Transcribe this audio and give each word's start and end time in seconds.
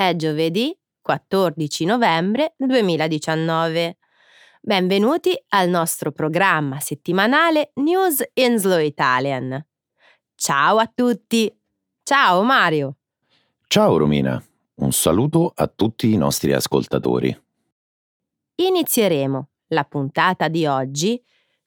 È 0.00 0.14
giovedì 0.14 0.72
14 1.00 1.84
novembre 1.84 2.54
2019. 2.56 3.96
Benvenuti 4.60 5.36
al 5.48 5.68
nostro 5.68 6.12
programma 6.12 6.78
settimanale 6.78 7.72
News 7.80 8.22
in 8.34 8.58
Slow 8.58 8.78
Italian. 8.78 9.60
Ciao 10.36 10.76
a 10.76 10.88
tutti! 10.94 11.52
Ciao 12.04 12.44
Mario! 12.44 12.98
Ciao 13.66 13.96
Romina, 13.96 14.40
un 14.76 14.92
saluto 14.92 15.50
a 15.52 15.66
tutti 15.66 16.12
i 16.12 16.16
nostri 16.16 16.52
ascoltatori. 16.52 17.36
Inizieremo 18.54 19.48
la 19.70 19.82
puntata 19.82 20.46
di 20.46 20.64
oggi 20.64 21.20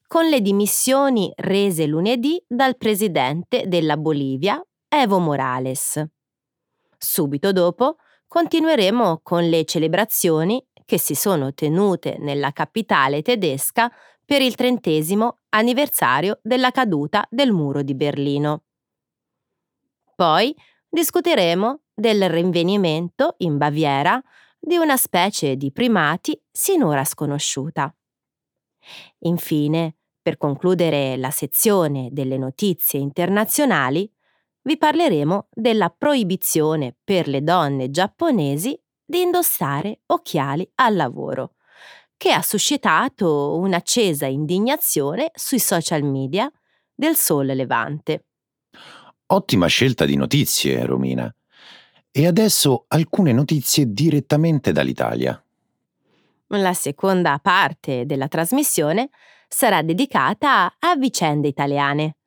con 0.07 0.29
le 0.29 0.39
dimissioni 0.39 1.33
rese 1.35 1.85
lunedì 1.85 2.41
dal 2.47 2.77
presidente 2.77 3.67
della 3.67 3.97
Bolivia, 3.97 4.65
Evo 4.87 5.19
Morales. 5.19 6.01
Subito 6.97 7.51
dopo 7.51 7.97
continueremo 8.31 9.19
con 9.23 9.49
le 9.49 9.65
celebrazioni 9.65 10.65
che 10.85 10.97
si 10.97 11.15
sono 11.15 11.53
tenute 11.53 12.15
nella 12.17 12.53
capitale 12.53 13.21
tedesca 13.21 13.91
per 14.23 14.41
il 14.41 14.55
trentesimo 14.55 15.39
anniversario 15.49 16.39
della 16.41 16.71
caduta 16.71 17.27
del 17.29 17.51
muro 17.51 17.81
di 17.81 17.93
Berlino. 17.93 18.63
Poi 20.15 20.55
discuteremo 20.87 21.81
del 21.93 22.29
rinvenimento 22.29 23.35
in 23.39 23.57
Baviera 23.57 24.23
di 24.57 24.77
una 24.77 24.95
specie 24.95 25.57
di 25.57 25.73
primati 25.73 26.41
sinora 26.49 27.03
sconosciuta. 27.03 27.93
Infine, 29.23 29.97
per 30.21 30.37
concludere 30.37 31.17
la 31.17 31.31
sezione 31.31 32.07
delle 32.13 32.37
notizie 32.37 32.97
internazionali, 32.97 34.09
vi 34.63 34.77
parleremo 34.77 35.47
della 35.51 35.89
proibizione 35.89 36.95
per 37.03 37.27
le 37.27 37.43
donne 37.43 37.89
giapponesi 37.89 38.79
di 39.03 39.21
indossare 39.21 40.01
occhiali 40.07 40.69
al 40.75 40.95
lavoro, 40.95 41.55
che 42.15 42.31
ha 42.31 42.41
suscitato 42.41 43.57
un'accesa 43.57 44.25
indignazione 44.25 45.31
sui 45.33 45.59
social 45.59 46.03
media 46.03 46.51
del 46.93 47.15
Sole 47.15 47.55
Levante. 47.55 48.25
Ottima 49.27 49.67
scelta 49.67 50.05
di 50.05 50.15
notizie, 50.15 50.85
Romina. 50.85 51.33
E 52.11 52.27
adesso 52.27 52.85
alcune 52.89 53.31
notizie 53.31 53.91
direttamente 53.91 54.71
dall'Italia. 54.71 55.41
La 56.47 56.73
seconda 56.73 57.39
parte 57.41 58.05
della 58.05 58.27
trasmissione 58.27 59.09
sarà 59.47 59.81
dedicata 59.81 60.75
a 60.77 60.95
vicende 60.95 61.47
italiane. 61.47 62.17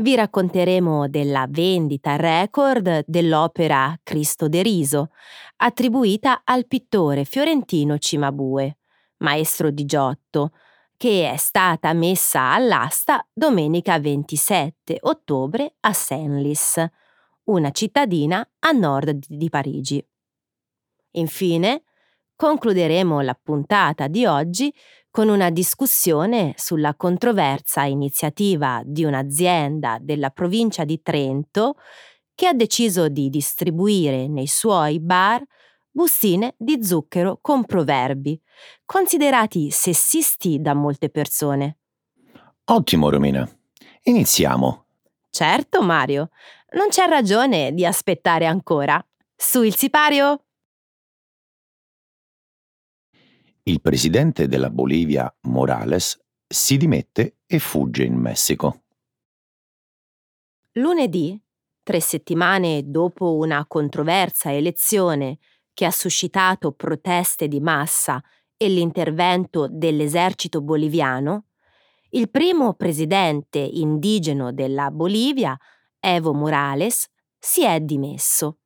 Vi 0.00 0.14
racconteremo 0.14 1.08
della 1.08 1.44
vendita 1.46 2.16
record 2.16 3.04
dell'opera 3.06 3.94
Cristo 4.02 4.48
deriso, 4.48 5.10
attribuita 5.56 6.40
al 6.42 6.66
pittore 6.66 7.26
fiorentino 7.26 7.98
Cimabue, 7.98 8.78
maestro 9.18 9.70
di 9.70 9.84
Giotto, 9.84 10.52
che 10.96 11.30
è 11.30 11.36
stata 11.36 11.92
messa 11.92 12.50
all'asta 12.50 13.28
domenica 13.30 13.98
27 13.98 15.00
ottobre 15.02 15.74
a 15.80 15.92
Senlis, 15.92 16.82
una 17.44 17.70
cittadina 17.70 18.48
a 18.60 18.70
nord 18.70 19.26
di 19.28 19.50
Parigi. 19.50 20.02
Infine, 21.12 21.82
concluderemo 22.40 23.20
la 23.20 23.38
puntata 23.38 24.08
di 24.08 24.24
oggi 24.24 24.74
con 25.10 25.28
una 25.28 25.50
discussione 25.50 26.54
sulla 26.56 26.94
controversa 26.94 27.82
iniziativa 27.82 28.80
di 28.82 29.04
un'azienda 29.04 29.98
della 30.00 30.30
provincia 30.30 30.84
di 30.84 31.02
Trento 31.02 31.74
che 32.34 32.46
ha 32.46 32.54
deciso 32.54 33.10
di 33.10 33.28
distribuire 33.28 34.26
nei 34.26 34.46
suoi 34.46 35.00
bar 35.00 35.44
bustine 35.90 36.54
di 36.56 36.82
zucchero 36.82 37.40
con 37.42 37.66
proverbi, 37.66 38.40
considerati 38.86 39.70
sessisti 39.70 40.62
da 40.62 40.72
molte 40.72 41.10
persone. 41.10 41.76
Ottimo, 42.64 43.10
Romina. 43.10 43.46
Iniziamo. 44.04 44.86
Certo, 45.28 45.82
Mario. 45.82 46.30
Non 46.70 46.88
c'è 46.88 47.06
ragione 47.06 47.74
di 47.74 47.84
aspettare 47.84 48.46
ancora. 48.46 48.98
Su 49.36 49.62
il 49.62 49.76
sipario! 49.76 50.44
Il 53.70 53.80
presidente 53.80 54.48
della 54.48 54.68
Bolivia, 54.68 55.32
Morales, 55.42 56.20
si 56.44 56.76
dimette 56.76 57.36
e 57.46 57.60
fugge 57.60 58.02
in 58.02 58.16
Messico. 58.16 58.82
Lunedì, 60.72 61.40
tre 61.84 62.00
settimane 62.00 62.90
dopo 62.90 63.36
una 63.36 63.64
controversa 63.68 64.52
elezione 64.52 65.38
che 65.72 65.84
ha 65.84 65.92
suscitato 65.92 66.72
proteste 66.72 67.46
di 67.46 67.60
massa 67.60 68.20
e 68.56 68.68
l'intervento 68.68 69.68
dell'esercito 69.70 70.60
boliviano, 70.62 71.44
il 72.08 72.28
primo 72.28 72.74
presidente 72.74 73.60
indigeno 73.60 74.52
della 74.52 74.90
Bolivia, 74.90 75.56
Evo 76.00 76.34
Morales, 76.34 77.06
si 77.38 77.62
è 77.62 77.78
dimesso. 77.78 78.58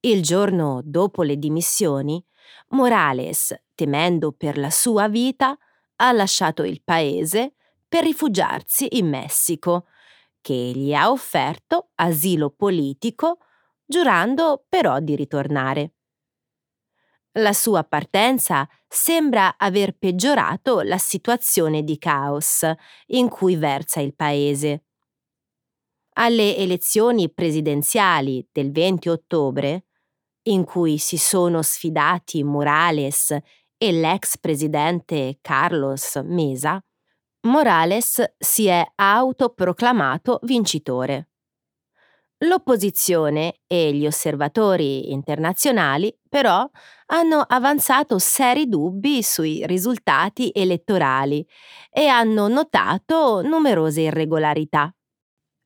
Il 0.00 0.20
giorno 0.20 0.82
dopo 0.84 1.22
le 1.22 1.38
dimissioni, 1.38 2.22
Morales, 2.68 3.54
temendo 3.74 4.32
per 4.32 4.58
la 4.58 4.70
sua 4.70 5.08
vita, 5.08 5.56
ha 5.96 6.12
lasciato 6.12 6.62
il 6.64 6.82
paese 6.82 7.54
per 7.86 8.04
rifugiarsi 8.04 8.98
in 8.98 9.08
Messico, 9.08 9.86
che 10.40 10.54
gli 10.54 10.92
ha 10.92 11.10
offerto 11.10 11.90
asilo 11.94 12.50
politico, 12.50 13.38
giurando 13.84 14.64
però 14.68 15.00
di 15.00 15.16
ritornare. 15.16 15.92
La 17.38 17.52
sua 17.52 17.82
partenza 17.82 18.68
sembra 18.86 19.56
aver 19.56 19.96
peggiorato 19.96 20.82
la 20.82 20.98
situazione 20.98 21.82
di 21.82 21.98
caos 21.98 22.64
in 23.06 23.28
cui 23.28 23.56
versa 23.56 24.00
il 24.00 24.14
paese. 24.14 24.84
Alle 26.16 26.56
elezioni 26.56 27.28
presidenziali 27.32 28.46
del 28.52 28.70
20 28.70 29.08
ottobre, 29.08 29.86
in 30.44 30.64
cui 30.64 30.98
si 30.98 31.16
sono 31.16 31.62
sfidati 31.62 32.42
Morales 32.42 33.36
e 33.76 33.92
l'ex 33.92 34.38
presidente 34.38 35.38
Carlos 35.40 36.20
Mesa, 36.24 36.82
Morales 37.46 38.22
si 38.38 38.66
è 38.66 38.84
autoproclamato 38.94 40.38
vincitore. 40.42 41.28
L'opposizione 42.38 43.60
e 43.66 43.92
gli 43.92 44.06
osservatori 44.06 45.12
internazionali 45.12 46.14
però 46.28 46.68
hanno 47.06 47.44
avanzato 47.46 48.18
seri 48.18 48.68
dubbi 48.68 49.22
sui 49.22 49.64
risultati 49.66 50.50
elettorali 50.54 51.46
e 51.90 52.06
hanno 52.06 52.48
notato 52.48 53.40
numerose 53.42 54.02
irregolarità. 54.02 54.94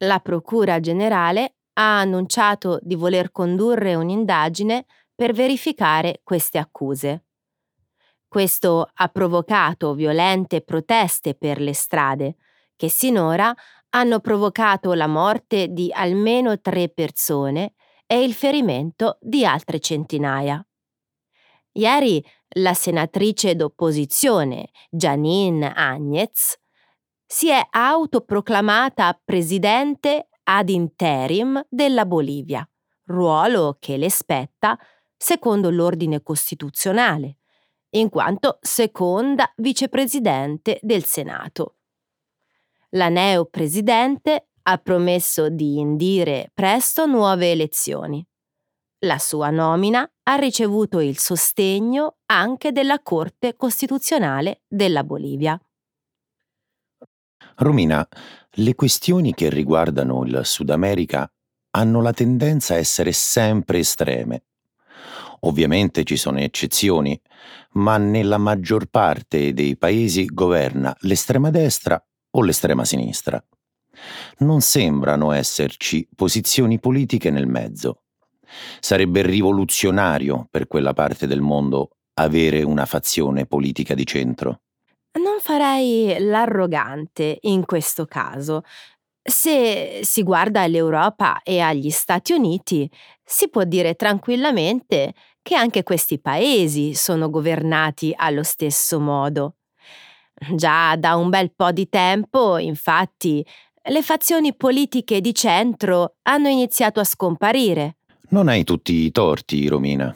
La 0.04 0.18
Procura 0.20 0.78
generale 0.78 1.57
ha 1.78 2.00
annunciato 2.00 2.80
di 2.82 2.96
voler 2.96 3.30
condurre 3.30 3.94
un'indagine 3.94 4.84
per 5.14 5.32
verificare 5.32 6.20
queste 6.24 6.58
accuse. 6.58 7.24
Questo 8.26 8.90
ha 8.92 9.08
provocato 9.08 9.94
violente 9.94 10.60
proteste 10.60 11.34
per 11.34 11.60
le 11.60 11.72
strade, 11.72 12.36
che 12.76 12.88
sinora 12.88 13.54
hanno 13.90 14.20
provocato 14.20 14.92
la 14.92 15.06
morte 15.06 15.68
di 15.68 15.90
almeno 15.92 16.60
tre 16.60 16.88
persone 16.88 17.74
e 18.06 18.22
il 18.22 18.34
ferimento 18.34 19.16
di 19.20 19.46
altre 19.46 19.78
centinaia. 19.78 20.62
Ieri 21.72 22.22
la 22.56 22.74
senatrice 22.74 23.54
d'opposizione 23.54 24.70
Janine 24.90 25.72
Agnez 25.74 26.58
si 27.24 27.50
è 27.50 27.64
autoproclamata 27.70 29.20
presidente 29.24 30.28
ad 30.50 30.70
interim 30.70 31.62
della 31.68 32.06
Bolivia, 32.06 32.66
ruolo 33.04 33.76
che 33.78 33.96
le 33.96 34.10
spetta 34.10 34.78
secondo 35.16 35.70
l'ordine 35.70 36.22
costituzionale, 36.22 37.38
in 37.90 38.08
quanto 38.08 38.58
seconda 38.62 39.52
vicepresidente 39.56 40.78
del 40.82 41.04
Senato. 41.04 41.76
La 42.90 43.08
neopresidente 43.10 44.48
ha 44.62 44.78
promesso 44.78 45.50
di 45.50 45.78
indire 45.78 46.50
presto 46.54 47.04
nuove 47.06 47.50
elezioni. 47.50 48.26
La 49.00 49.18
sua 49.18 49.50
nomina 49.50 50.10
ha 50.24 50.34
ricevuto 50.36 51.00
il 51.00 51.18
sostegno 51.18 52.16
anche 52.26 52.72
della 52.72 53.00
Corte 53.00 53.54
Costituzionale 53.54 54.62
della 54.66 55.04
Bolivia. 55.04 55.60
Romina, 57.56 58.06
le 58.52 58.75
questioni 58.75 59.35
che 59.35 59.50
riguardano 59.50 60.25
il 60.25 60.40
Sud 60.44 60.70
America 60.70 61.31
hanno 61.70 62.00
la 62.00 62.12
tendenza 62.12 62.75
a 62.75 62.79
essere 62.79 63.12
sempre 63.12 63.79
estreme. 63.79 64.44
Ovviamente 65.40 66.05
ci 66.05 66.17
sono 66.17 66.38
eccezioni, 66.38 67.20
ma 67.73 67.96
nella 67.96 68.38
maggior 68.38 68.87
parte 68.87 69.52
dei 69.52 69.76
paesi 69.76 70.25
governa 70.26 70.96
l'estrema 71.00 71.50
destra 71.50 72.02
o 72.31 72.43
l'estrema 72.43 72.85
sinistra. 72.85 73.43
Non 74.38 74.61
sembrano 74.61 75.32
esserci 75.32 76.08
posizioni 76.14 76.79
politiche 76.79 77.31
nel 77.31 77.46
mezzo. 77.46 78.02
Sarebbe 78.81 79.23
rivoluzionario 79.23 80.46
per 80.50 80.67
quella 80.67 80.93
parte 80.93 81.26
del 81.26 81.41
mondo 81.41 81.91
avere 82.14 82.62
una 82.62 82.87
fazione 82.87 83.46
politica 83.46 83.94
di 83.94 84.06
centro. 84.06 84.62
Farei 85.40 86.17
l'arrogante 86.19 87.38
in 87.43 87.64
questo 87.64 88.06
caso. 88.06 88.62
Se 89.23 90.00
si 90.02 90.23
guarda 90.23 90.62
all'Europa 90.62 91.43
e 91.43 91.61
agli 91.61 91.90
Stati 91.90 92.32
Uniti, 92.32 92.90
si 93.25 93.49
può 93.49 93.64
dire 93.64 93.94
tranquillamente 93.94 95.14
che 95.43 95.55
anche 95.55 95.82
questi 95.82 96.19
paesi 96.19 96.94
sono 96.94 97.31
governati 97.31 98.12
allo 98.17 98.43
stesso 98.43 98.99
modo. 98.99 99.56
Già 100.55 100.96
da 100.96 101.17
un 101.17 101.31
bel 101.31 101.52
po' 101.55 101.73
di 101.73 101.88
tempo, 101.88 102.58
infatti, 102.58 103.44
le 103.91 104.02
fazioni 104.02 104.55
politiche 104.55 105.20
di 105.20 105.34
centro 105.34 106.17
hanno 106.23 106.49
iniziato 106.49 107.00
a 107.00 107.05
scomparire. 107.05 107.96
Non 108.31 108.49
hai 108.49 108.64
tutti 108.64 108.93
i 108.93 109.11
torti, 109.11 109.67
Romina. 109.69 110.14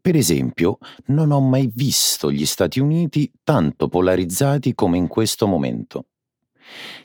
Per 0.00 0.16
esempio, 0.16 0.78
non 1.06 1.30
ho 1.30 1.40
mai 1.40 1.70
visto 1.72 2.32
gli 2.32 2.46
Stati 2.46 2.80
Uniti 2.80 3.30
tanto 3.44 3.88
polarizzati 3.88 4.74
come 4.74 4.96
in 4.96 5.06
questo 5.06 5.46
momento. 5.46 6.06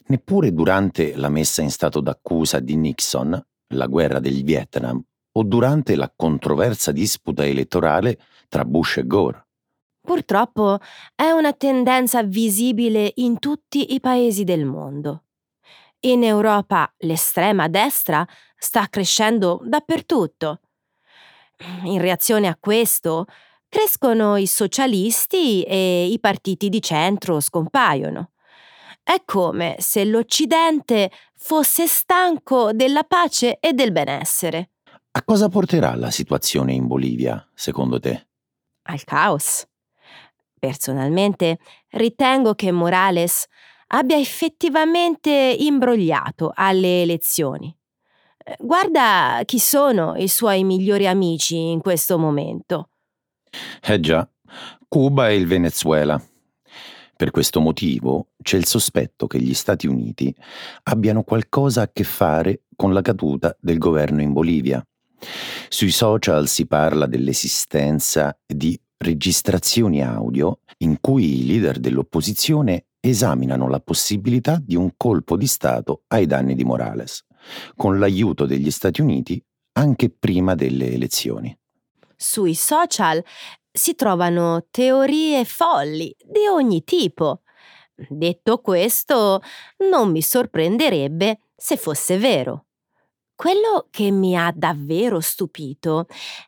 Neppure 0.08 0.54
durante 0.54 1.16
la 1.16 1.30
messa 1.30 1.62
in 1.62 1.70
stato 1.70 2.00
d'accusa 2.00 2.60
di 2.60 2.76
Nixon, 2.76 3.46
la 3.74 3.86
guerra 3.88 4.20
del 4.20 4.44
Vietnam, 4.44 5.04
o 5.34 5.44
durante 5.44 5.96
la 5.96 6.12
controversa 6.16 6.92
disputa 6.92 7.46
elettorale 7.46 8.20
tra 8.48 8.66
Bush 8.66 8.98
e 8.98 9.06
Gore. 9.06 9.46
Purtroppo 10.02 10.80
è 11.14 11.32
una 11.32 11.52
tendenza 11.54 12.24
visibile 12.24 13.12
in 13.16 13.40
tutti 13.40 13.94
i 13.94 14.00
paesi 14.00 14.46
del 14.46 14.64
mondo. 14.64 15.24
In 16.02 16.24
Europa 16.24 16.92
l'estrema 17.00 17.68
destra 17.68 18.26
sta 18.56 18.88
crescendo 18.88 19.60
dappertutto. 19.66 20.62
In 21.84 22.00
reazione 22.00 22.48
a 22.48 22.58
questo, 22.60 23.26
crescono 23.70 24.38
i 24.38 24.48
socialisti 24.48 25.64
e 25.64 26.06
i 26.06 26.20
partiti 26.20 26.70
di 26.70 26.82
centro 26.82 27.40
scompaiono. 27.40 28.32
È 29.04 29.22
come 29.24 29.76
se 29.80 30.04
l'Occidente 30.04 31.12
fosse 31.36 31.88
stanco 31.88 32.74
della 32.74 33.04
pace 33.04 33.58
e 33.60 33.74
del 33.74 33.92
benessere. 33.92 34.72
A 35.12 35.24
cosa 35.24 35.50
porterà 35.50 35.96
la 35.96 36.12
situazione 36.12 36.74
in 36.74 36.88
Bolivia, 36.88 37.48
secondo 37.54 38.00
te? 38.00 38.28
Al 38.84 39.04
caos. 39.04 39.66
Personalmente 40.60 41.60
ritengo 41.92 42.54
che 42.54 42.72
Morales 42.72 43.46
abbia 43.88 44.18
effettivamente 44.18 45.32
imbrogliato 45.32 46.52
alle 46.54 47.02
elezioni. 47.04 47.77
Guarda 48.60 49.42
chi 49.44 49.60
sono 49.60 50.16
i 50.16 50.30
suoi 50.30 50.64
migliori 50.64 51.06
amici 51.06 51.58
in 51.58 51.82
questo 51.82 52.18
momento. 52.18 52.90
Eh 53.82 54.00
già, 54.00 54.30
Cuba 54.88 55.30
e 55.30 55.36
il 55.36 55.48
Venezuela. 55.48 56.22
Per 57.16 57.32
questo 57.32 57.60
motivo 57.60 58.28
c'è 58.42 58.58
il 58.58 58.66
sospetto 58.66 59.28
che 59.28 59.42
gli 59.42 59.54
Stati 59.54 59.88
Uniti 59.88 60.34
abbiano 60.84 61.24
qualcosa 61.24 61.82
a 61.82 61.90
che 61.92 62.04
fare 62.04 62.62
con 62.76 62.94
la 62.94 63.02
caduta 63.02 63.58
del 63.60 63.80
governo 63.80 64.22
in 64.22 64.32
Bolivia. 64.32 64.86
Sui 65.68 65.92
social 65.92 66.48
si 66.48 66.68
parla 66.68 67.06
dell'esistenza 67.06 68.38
di 68.46 68.80
registrazioni 68.98 70.02
audio 70.02 70.60
in 70.80 71.00
cui 71.02 71.40
i 71.40 71.48
leader 71.48 71.80
dell'opposizione 71.80 72.86
esaminano 73.00 73.68
la 73.68 73.80
possibilità 73.80 74.62
di 74.64 74.76
un 74.76 74.92
colpo 74.96 75.36
di 75.36 75.48
Stato 75.48 76.04
ai 76.08 76.26
danni 76.26 76.56
di 76.56 76.64
Morales, 76.64 77.26
con 77.76 78.00
l'aiuto 78.00 78.46
degli 78.46 78.72
Stati 78.72 79.02
Uniti 79.02 79.42
anche 79.74 80.10
prima 80.10 80.56
delle 80.56 80.92
elezioni. 80.92 81.56
Sui 82.16 82.56
social 82.56 83.24
si 83.72 83.94
trovano 83.96 84.66
teorie 84.72 85.46
folli 85.46 86.16
di 86.20 86.48
ogni 86.50 86.84
tipo. 86.84 87.42
Detto 87.96 88.60
questo, 88.60 89.42
non 89.90 90.12
mi 90.12 90.22
sorprenderebbe 90.22 91.40
se 91.56 91.78
fosse 91.78 92.18
vero. 92.18 92.66
Quello 93.36 93.88
che 93.92 94.10
mi 94.10 94.36
ha 94.36 94.52
davvero 94.54 95.20
stupito 95.20 96.08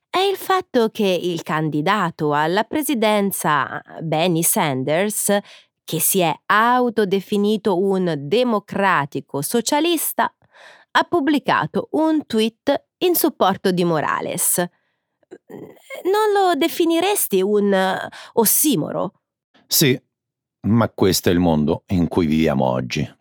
è 0.09 0.17
il 0.17 0.37
fatto 0.37 0.89
che 0.89 1.05
il 1.05 1.43
candidato 1.43 2.33
alla 2.33 2.63
presidenza 2.63 3.79
Benny 4.01 4.41
Sanders, 4.41 5.37
che 5.83 5.99
si 5.99 6.19
è 6.19 6.35
autodefinito 6.47 7.77
un 7.77 8.15
democratico 8.17 9.43
socialista, 9.43 10.33
ha 10.91 11.03
pubblicato 11.03 11.89
un 11.91 12.25
tweet 12.25 12.87
in 12.99 13.15
supporto 13.15 13.71
di 13.71 13.83
Morales. 13.83 14.57
Non 14.57 16.31
lo 16.33 16.55
definiresti 16.55 17.41
un 17.41 17.97
ossimoro? 18.33 19.21
Sì, 19.67 19.99
ma 20.61 20.89
questo 20.89 21.29
è 21.29 21.31
il 21.31 21.39
mondo 21.39 21.83
in 21.87 22.07
cui 22.07 22.25
viviamo 22.25 22.65
oggi. 22.65 23.17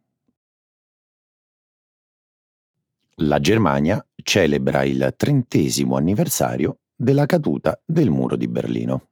La 3.22 3.40
Germania 3.40 4.04
celebra 4.14 4.84
il 4.84 5.14
trentesimo 5.16 5.96
anniversario 5.96 6.78
della 6.94 7.26
caduta 7.26 7.80
del 7.84 8.10
muro 8.10 8.36
di 8.36 8.48
Berlino. 8.48 9.08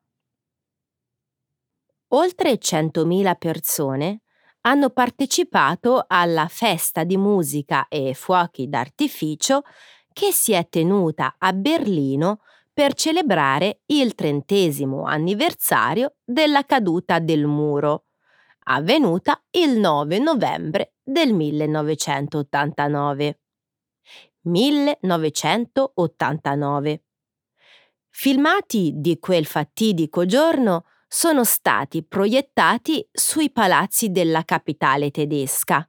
Oltre 2.11 2.53
100.000 2.53 3.37
persone 3.37 4.21
hanno 4.67 4.91
partecipato 4.91 6.05
alla 6.07 6.47
festa 6.49 7.05
di 7.05 7.17
musica 7.17 7.89
e 7.89 8.13
fuochi 8.15 8.69
d'artificio 8.69 9.63
che 10.13 10.33
si 10.33 10.53
è 10.53 10.69
tenuta 10.69 11.37
a 11.39 11.53
Berlino 11.53 12.41
per 12.73 12.95
celebrare 12.95 13.83
il 13.87 14.17
trentesimo 14.17 15.05
anniversario 15.05 16.17
della 16.25 16.65
caduta 16.65 17.21
del 17.21 17.47
muro, 17.47 18.07
avvenuta 18.65 19.41
il 19.53 19.79
9 19.79 20.19
novembre 20.19 20.95
del 21.03 21.33
1989. 21.33 23.39
1989. 24.43 27.03
Filmati 28.11 28.93
di 28.97 29.19
quel 29.21 29.47
fatidico 29.47 30.27
giorno 30.27 30.87
sono 31.07 31.45
stati 31.45 32.05
proiettati 32.05 33.07
sui 33.13 33.51
palazzi 33.51 34.11
della 34.11 34.45
capitale 34.45 35.11
tedesca, 35.11 35.89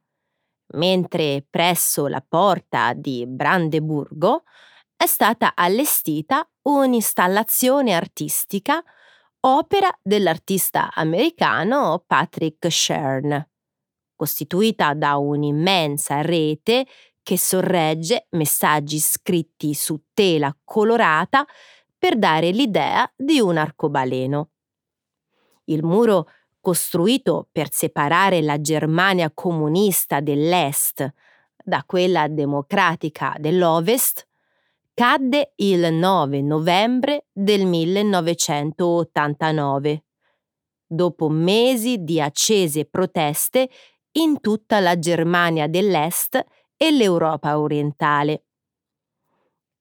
mentre 0.75 1.45
presso 1.49 2.07
la 2.07 2.23
porta 2.27 2.93
di 2.93 3.25
Brandeburgo 3.27 4.43
è 4.95 5.05
stata 5.05 5.53
allestita 5.55 6.47
un'installazione 6.63 7.93
artistica 7.93 8.83
opera 9.41 9.89
dell'artista 10.01 10.89
americano 10.93 12.03
Patrick 12.05 12.71
Shern, 12.71 13.47
costituita 14.15 14.93
da 14.93 15.17
un'immensa 15.17 16.21
rete 16.21 16.85
che 17.21 17.37
sorregge 17.37 18.27
messaggi 18.31 18.99
scritti 18.99 19.73
su 19.73 20.01
tela 20.13 20.55
colorata 20.63 21.45
per 21.97 22.17
dare 22.17 22.51
l'idea 22.51 23.11
di 23.15 23.39
un 23.39 23.57
arcobaleno. 23.57 24.49
Il 25.69 25.83
muro, 25.83 26.29
costruito 26.59 27.47
per 27.51 27.71
separare 27.71 28.41
la 28.41 28.59
Germania 28.59 29.31
comunista 29.33 30.19
dell'Est 30.19 31.13
da 31.63 31.83
quella 31.85 32.27
democratica 32.27 33.35
dell'Ovest, 33.37 34.27
cadde 34.93 35.53
il 35.57 35.93
9 35.93 36.41
novembre 36.41 37.27
del 37.31 37.65
1989, 37.65 40.03
dopo 40.87 41.29
mesi 41.29 42.03
di 42.03 42.19
accese 42.21 42.85
proteste 42.85 43.69
in 44.13 44.39
tutta 44.39 44.79
la 44.79 44.97
Germania 44.97 45.67
dell'Est 45.67 46.43
e 46.77 46.91
l'Europa 46.91 47.59
orientale. 47.59 48.45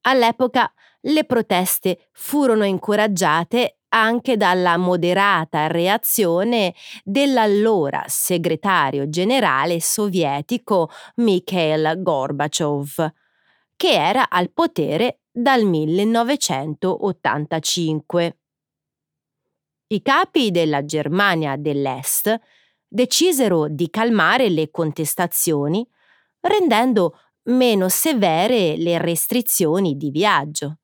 All'epoca 0.02 0.70
le 1.02 1.24
proteste 1.24 2.08
furono 2.12 2.64
incoraggiate 2.64 3.75
anche 3.88 4.36
dalla 4.36 4.76
moderata 4.76 5.66
reazione 5.66 6.74
dell'allora 7.04 8.04
segretario 8.06 9.08
generale 9.08 9.80
sovietico 9.80 10.90
Mikhail 11.16 12.02
Gorbaciov, 12.02 13.12
che 13.76 13.90
era 13.90 14.28
al 14.28 14.52
potere 14.52 15.20
dal 15.30 15.64
1985. 15.64 18.36
I 19.88 20.02
capi 20.02 20.50
della 20.50 20.84
Germania 20.84 21.56
dell'Est 21.56 22.38
decisero 22.88 23.68
di 23.68 23.88
calmare 23.90 24.48
le 24.48 24.70
contestazioni 24.70 25.86
rendendo 26.40 27.18
meno 27.44 27.88
severe 27.88 28.76
le 28.76 28.98
restrizioni 28.98 29.96
di 29.96 30.10
viaggio. 30.10 30.78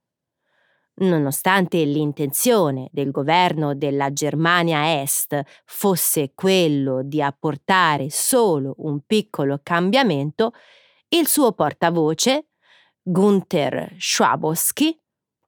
Nonostante 0.95 1.83
l'intenzione 1.85 2.89
del 2.93 3.11
governo 3.11 3.75
della 3.75 4.13
Germania 4.13 5.01
Est 5.01 5.41
fosse 5.65 6.33
quello 6.35 7.03
di 7.03 7.23
apportare 7.23 8.11
solo 8.11 8.75
un 8.79 9.01
piccolo 9.07 9.59
cambiamento, 9.63 10.53
il 11.09 11.27
suo 11.27 11.53
portavoce, 11.53 12.49
Gunther 13.03 13.95
Schwabowski, 13.99 14.97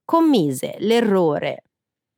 commise 0.05 0.77
l'errore 0.79 1.65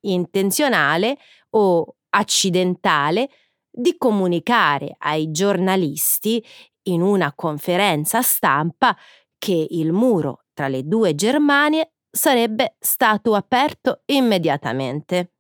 intenzionale 0.03 1.19
o 1.51 1.97
accidentale 2.11 3.29
di 3.71 3.97
comunicare 3.99 4.95
ai 4.99 5.31
giornalisti 5.33 6.43
in 6.85 7.03
una 7.03 7.33
conferenza 7.35 8.23
stampa 8.23 8.97
che 9.37 9.67
il 9.71 9.93
muro 9.93 10.45
tra 10.55 10.69
le 10.69 10.85
due 10.85 11.15
Germanie 11.15 11.96
sarebbe 12.17 12.77
stato 12.81 13.35
aperto 13.35 14.03
immediatamente. 14.07 15.33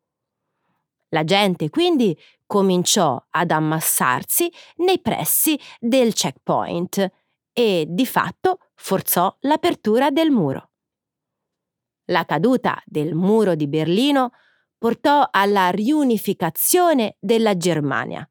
La 1.08 1.24
gente 1.24 1.70
quindi 1.70 2.16
cominciò 2.44 3.20
ad 3.30 3.50
ammassarsi 3.50 4.52
nei 4.76 5.00
pressi 5.00 5.58
del 5.80 6.12
checkpoint 6.12 7.10
e 7.52 7.86
di 7.88 8.06
fatto 8.06 8.58
forzò 8.74 9.34
l'apertura 9.40 10.10
del 10.10 10.30
muro. 10.30 10.70
La 12.10 12.24
caduta 12.24 12.80
del 12.84 13.14
muro 13.14 13.54
di 13.54 13.66
Berlino 13.66 14.30
portò 14.78 15.26
alla 15.30 15.70
riunificazione 15.70 17.16
della 17.18 17.56
Germania, 17.56 18.28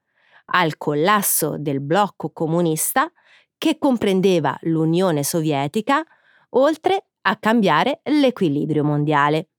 al 0.52 0.78
collasso 0.78 1.56
del 1.58 1.82
blocco 1.82 2.32
comunista 2.32 3.12
che 3.58 3.78
comprendeva 3.80 4.56
l'Unione 4.62 5.24
Sovietica, 5.24 6.04
oltre 6.50 7.08
a 7.28 7.38
cambiare 7.38 8.02
l'equilibrio 8.04 8.84
mondiale. 8.84 9.50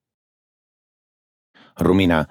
Romina, 1.75 2.29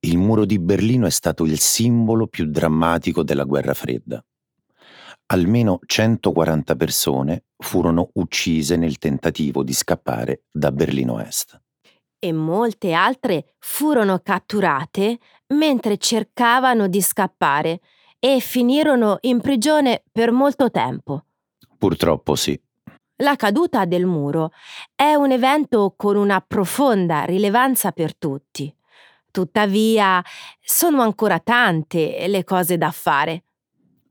il 0.00 0.18
muro 0.18 0.44
di 0.44 0.58
Berlino 0.58 1.06
è 1.06 1.10
stato 1.10 1.44
il 1.44 1.58
simbolo 1.58 2.26
più 2.26 2.46
drammatico 2.46 3.22
della 3.22 3.44
guerra 3.44 3.74
fredda. 3.74 4.22
Almeno 5.26 5.78
140 5.86 6.74
persone 6.74 7.44
furono 7.56 8.10
uccise 8.14 8.76
nel 8.76 8.98
tentativo 8.98 9.62
di 9.62 9.72
scappare 9.72 10.42
da 10.50 10.72
Berlino 10.72 11.20
Est. 11.20 11.60
E 12.18 12.32
molte 12.32 12.92
altre 12.92 13.54
furono 13.58 14.18
catturate 14.18 15.18
mentre 15.54 15.96
cercavano 15.96 16.88
di 16.88 17.00
scappare 17.00 17.80
e 18.18 18.40
finirono 18.40 19.18
in 19.22 19.40
prigione 19.40 20.02
per 20.10 20.32
molto 20.32 20.70
tempo. 20.70 21.24
Purtroppo 21.78 22.34
sì. 22.34 22.60
La 23.22 23.36
caduta 23.36 23.84
del 23.84 24.04
muro 24.04 24.50
è 24.96 25.14
un 25.14 25.30
evento 25.30 25.94
con 25.96 26.16
una 26.16 26.40
profonda 26.40 27.22
rilevanza 27.22 27.92
per 27.92 28.16
tutti. 28.16 28.74
Tuttavia, 29.30 30.20
sono 30.60 31.02
ancora 31.02 31.38
tante 31.38 32.26
le 32.26 32.42
cose 32.42 32.76
da 32.76 32.90
fare. 32.90 33.44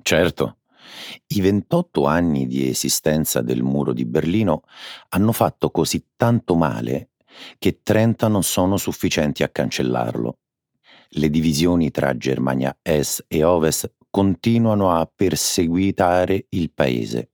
Certo. 0.02 0.60
I 1.28 1.42
28 1.42 2.06
anni 2.06 2.48
di 2.48 2.70
esistenza 2.70 3.42
del 3.42 3.64
muro 3.64 3.92
di 3.92 4.06
Berlino 4.06 4.64
hanno 5.10 5.34
fatto 5.34 5.72
così 5.72 6.12
tanto 6.16 6.56
male 6.56 7.10
che 7.60 7.82
30 7.84 8.30
non 8.30 8.44
sono 8.44 8.78
sufficienti 8.78 9.44
a 9.44 9.50
cancellarlo. 9.50 10.38
Le 11.10 11.30
divisioni 11.30 11.92
tra 11.92 12.16
Germania 12.16 12.78
Est 12.82 13.26
e 13.28 13.44
Ovest 13.44 13.94
continuano 14.10 14.90
a 14.90 15.06
perseguitare 15.14 16.46
il 16.52 16.72
paese. 16.72 17.32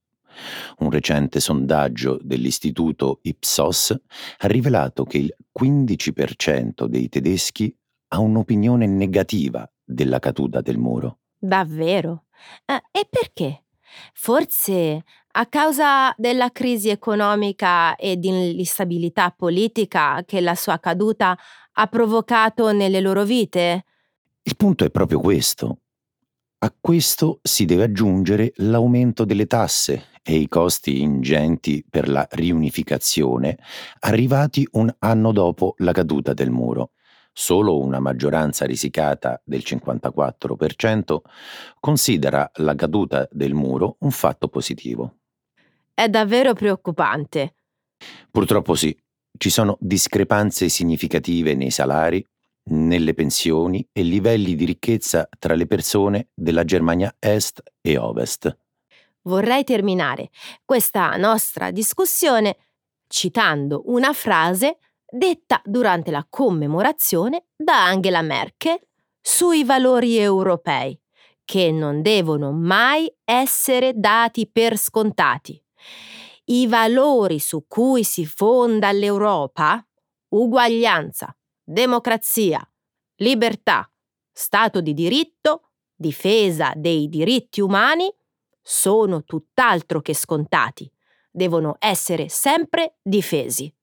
Un 0.78 0.90
recente 0.90 1.40
sondaggio 1.40 2.18
dell'istituto 2.22 3.20
Ipsos 3.22 3.90
ha 3.90 4.46
rivelato 4.46 5.04
che 5.04 5.18
il 5.18 5.34
15% 5.58 6.86
dei 6.86 7.08
tedeschi 7.08 7.74
ha 8.08 8.20
un'opinione 8.20 8.86
negativa 8.86 9.70
della 9.84 10.18
caduta 10.18 10.60
del 10.60 10.78
muro. 10.78 11.18
Davvero? 11.38 12.24
Eh, 12.64 12.80
e 12.90 13.06
perché? 13.08 13.64
Forse 14.12 15.04
a 15.32 15.46
causa 15.46 16.14
della 16.16 16.50
crisi 16.50 16.88
economica 16.88 17.96
e 17.96 18.16
dell'instabilità 18.16 19.30
politica 19.30 20.22
che 20.26 20.40
la 20.40 20.54
sua 20.54 20.78
caduta 20.78 21.38
ha 21.72 21.86
provocato 21.86 22.72
nelle 22.72 23.00
loro 23.00 23.24
vite? 23.24 23.84
Il 24.42 24.56
punto 24.56 24.84
è 24.84 24.90
proprio 24.90 25.20
questo. 25.20 25.78
A 26.60 26.74
questo 26.78 27.38
si 27.42 27.64
deve 27.66 27.84
aggiungere 27.84 28.52
l'aumento 28.56 29.24
delle 29.24 29.46
tasse 29.46 30.06
e 30.28 30.34
i 30.34 30.46
costi 30.46 31.00
ingenti 31.00 31.82
per 31.88 32.06
la 32.06 32.28
riunificazione 32.32 33.56
arrivati 34.00 34.68
un 34.72 34.94
anno 34.98 35.32
dopo 35.32 35.72
la 35.78 35.92
caduta 35.92 36.34
del 36.34 36.50
muro. 36.50 36.90
Solo 37.32 37.78
una 37.78 37.98
maggioranza 37.98 38.66
risicata 38.66 39.40
del 39.42 39.62
54% 39.64 41.20
considera 41.80 42.50
la 42.56 42.74
caduta 42.74 43.26
del 43.30 43.54
muro 43.54 43.96
un 44.00 44.10
fatto 44.10 44.48
positivo. 44.48 45.14
È 45.94 46.06
davvero 46.10 46.52
preoccupante. 46.52 47.54
Purtroppo 48.30 48.74
sì, 48.74 48.94
ci 49.38 49.48
sono 49.48 49.78
discrepanze 49.80 50.68
significative 50.68 51.54
nei 51.54 51.70
salari, 51.70 52.22
nelle 52.64 53.14
pensioni 53.14 53.88
e 53.90 54.02
livelli 54.02 54.54
di 54.54 54.66
ricchezza 54.66 55.26
tra 55.38 55.54
le 55.54 55.66
persone 55.66 56.28
della 56.34 56.64
Germania 56.64 57.16
Est 57.18 57.62
e 57.80 57.96
Ovest. 57.96 58.54
Vorrei 59.28 59.62
terminare 59.62 60.30
questa 60.64 61.14
nostra 61.16 61.70
discussione 61.70 62.56
citando 63.06 63.82
una 63.86 64.14
frase 64.14 64.78
detta 65.06 65.60
durante 65.64 66.10
la 66.10 66.26
commemorazione 66.28 67.48
da 67.54 67.84
Angela 67.84 68.22
Merkel 68.22 68.80
sui 69.20 69.64
valori 69.64 70.16
europei, 70.16 70.98
che 71.44 71.70
non 71.70 72.00
devono 72.00 72.52
mai 72.52 73.14
essere 73.22 73.92
dati 73.94 74.48
per 74.50 74.78
scontati. 74.78 75.62
I 76.44 76.66
valori 76.66 77.38
su 77.38 77.66
cui 77.68 78.04
si 78.04 78.24
fonda 78.24 78.90
l'Europa, 78.92 79.86
uguaglianza, 80.28 81.36
democrazia, 81.62 82.66
libertà, 83.16 83.90
Stato 84.32 84.80
di 84.80 84.94
diritto, 84.94 85.72
difesa 85.96 86.72
dei 86.76 87.08
diritti 87.08 87.60
umani, 87.60 88.08
sono 88.70 89.24
tutt'altro 89.24 90.02
che 90.02 90.14
scontati, 90.14 90.92
devono 91.30 91.76
essere 91.78 92.28
sempre 92.28 92.98
difesi. 93.00 93.74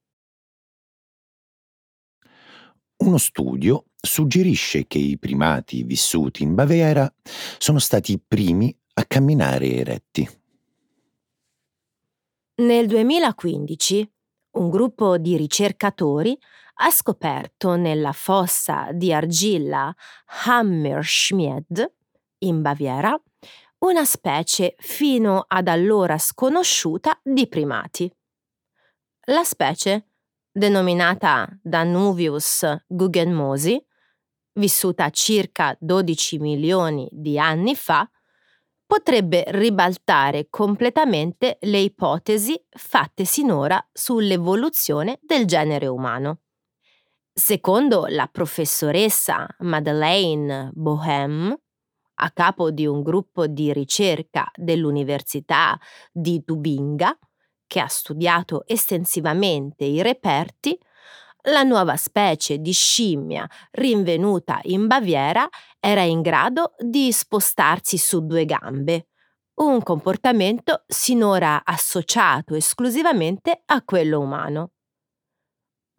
Uno 2.98 3.18
studio 3.18 3.86
suggerisce 4.00 4.86
che 4.86 5.00
i 5.00 5.18
primati 5.18 5.82
vissuti 5.82 6.44
in 6.44 6.54
Baviera 6.54 7.12
sono 7.58 7.80
stati 7.80 8.12
i 8.12 8.22
primi 8.26 8.78
a 8.94 9.06
camminare 9.06 9.72
eretti. 9.72 10.30
Nel 12.58 12.86
2015 12.86 14.14
un 14.52 14.70
gruppo 14.70 15.18
di 15.18 15.36
ricercatori 15.36 16.38
ha 16.76 16.92
scoperto 16.92 17.76
nella 17.76 18.12
fossa 18.12 18.90
di 18.92 19.12
argilla 19.12 19.94
Hammerschmied, 20.46 21.92
in 22.40 22.62
Baviera, 22.62 23.20
una 23.90 24.06
specie 24.06 24.76
fino 24.80 25.46
ad 25.48 25.68
allora 25.68 26.18
sconosciuta 26.18 27.20
di 27.24 27.48
primati. 27.48 28.12
La 29.28 29.44
specie, 29.44 30.10
denominata 30.52 31.48
Danuvius 31.62 32.84
guggenmosi, 32.88 33.84
vissuta 34.54 35.10
circa 35.10 35.76
12 35.80 36.40
milioni 36.40 37.08
di 37.12 37.38
anni 37.38 37.76
fa, 37.76 38.10
potrebbe 38.88 39.44
ribaltare 39.48 40.48
completamente 40.50 41.58
le 41.62 41.80
ipotesi 41.80 42.60
fatte 42.70 43.26
sinora 43.26 43.84
sull'evoluzione 43.92 45.20
del 45.22 45.46
genere 45.46 45.88
umano. 45.88 46.42
Secondo 47.34 48.06
la 48.08 48.28
professoressa 48.28 49.48
Madeleine 49.60 50.72
Bohem, 50.74 51.56
a 52.16 52.32
capo 52.32 52.72
di 52.72 52.86
un 52.86 53.02
gruppo 53.02 53.48
di 53.48 53.74
ricerca 53.74 54.50
dell'Università 54.56 55.80
di 56.12 56.44
Tubinga, 56.44 57.18
che 57.68 57.80
ha 57.80 57.88
studiato 57.88 58.66
estensivamente 58.68 59.86
i 59.86 60.02
reperti, 60.02 60.78
la 61.48 61.64
nuova 61.64 61.96
specie 61.96 62.58
di 62.58 62.72
scimmia 62.72 63.48
rinvenuta 63.72 64.60
in 64.64 64.88
Baviera 64.88 65.48
era 65.80 66.02
in 66.02 66.22
grado 66.22 66.74
di 66.80 67.12
spostarsi 67.12 67.98
su 67.98 68.26
due 68.26 68.46
gambe, 68.46 69.10
un 69.56 69.82
comportamento 69.84 70.84
sinora 70.88 71.64
associato 71.64 72.56
esclusivamente 72.56 73.62
a 73.66 73.84
quello 73.84 74.20
umano. 74.22 74.72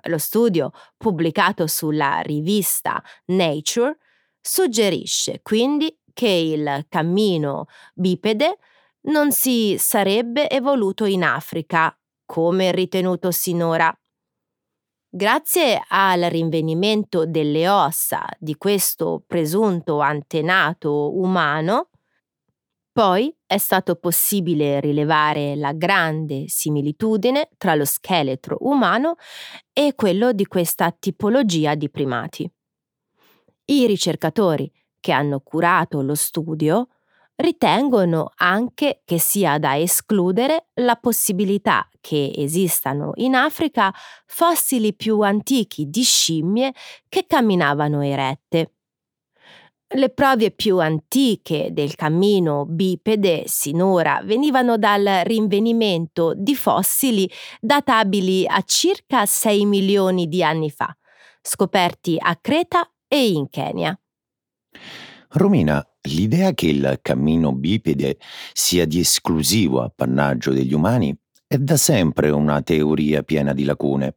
Lo 0.08 0.18
studio, 0.18 0.70
pubblicato 0.96 1.66
sulla 1.66 2.20
rivista 2.20 3.02
Nature, 3.26 3.98
suggerisce 4.40 5.40
quindi 5.42 5.96
che 6.16 6.28
il 6.28 6.86
cammino 6.88 7.66
bipede 7.92 8.56
non 9.08 9.32
si 9.32 9.76
sarebbe 9.78 10.48
evoluto 10.48 11.04
in 11.04 11.22
Africa, 11.22 11.94
come 12.24 12.72
ritenuto 12.72 13.30
sinora. 13.30 13.94
Grazie 15.10 15.84
al 15.88 16.22
rinvenimento 16.22 17.26
delle 17.26 17.68
ossa 17.68 18.24
di 18.38 18.56
questo 18.56 19.22
presunto 19.26 20.00
antenato 20.00 21.14
umano, 21.18 21.90
Poi 22.96 23.30
è 23.44 23.58
stato 23.58 23.96
possibile 23.96 24.80
rilevare 24.80 25.54
la 25.54 25.74
grande 25.74 26.44
similitudine 26.48 27.50
tra 27.58 27.74
lo 27.74 27.84
scheletro 27.84 28.56
umano 28.60 29.16
e 29.74 29.92
quello 29.94 30.32
di 30.32 30.46
questa 30.46 30.90
tipologia 30.98 31.74
di 31.74 31.90
primati. 31.90 32.50
I 33.66 33.86
ricercatori 33.86 34.70
che 35.06 35.12
hanno 35.12 35.38
curato 35.38 36.02
lo 36.02 36.16
studio 36.16 36.88
ritengono 37.36 38.32
anche 38.38 39.02
che 39.04 39.20
sia 39.20 39.56
da 39.56 39.78
escludere 39.78 40.70
la 40.80 40.96
possibilità 40.96 41.88
che 42.00 42.32
esistano 42.34 43.12
in 43.16 43.36
Africa 43.36 43.94
fossili 44.24 44.96
più 44.96 45.20
antichi 45.20 45.88
di 45.88 46.02
scimmie 46.02 46.72
che 47.08 47.24
camminavano 47.28 48.02
erette. 48.02 48.72
Le 49.94 50.10
prove 50.10 50.50
più 50.50 50.80
antiche 50.80 51.68
del 51.70 51.94
cammino 51.94 52.64
bipede 52.66 53.44
sinora 53.46 54.20
venivano 54.24 54.76
dal 54.76 55.20
rinvenimento 55.22 56.32
di 56.34 56.56
fossili 56.56 57.30
databili 57.60 58.44
a 58.44 58.60
circa 58.62 59.24
6 59.24 59.66
milioni 59.66 60.26
di 60.26 60.42
anni 60.42 60.68
fa, 60.68 60.92
scoperti 61.40 62.16
a 62.18 62.34
Creta 62.34 62.90
e 63.06 63.28
in 63.28 63.48
Kenya. 63.48 63.96
Romina, 65.30 65.86
l'idea 66.02 66.52
che 66.52 66.68
il 66.68 66.98
cammino 67.02 67.52
bipede 67.52 68.18
sia 68.52 68.86
di 68.86 69.00
esclusivo 69.00 69.82
appannaggio 69.82 70.52
degli 70.52 70.72
umani 70.72 71.16
è 71.46 71.58
da 71.58 71.76
sempre 71.76 72.30
una 72.30 72.62
teoria 72.62 73.22
piena 73.22 73.52
di 73.52 73.64
lacune. 73.64 74.16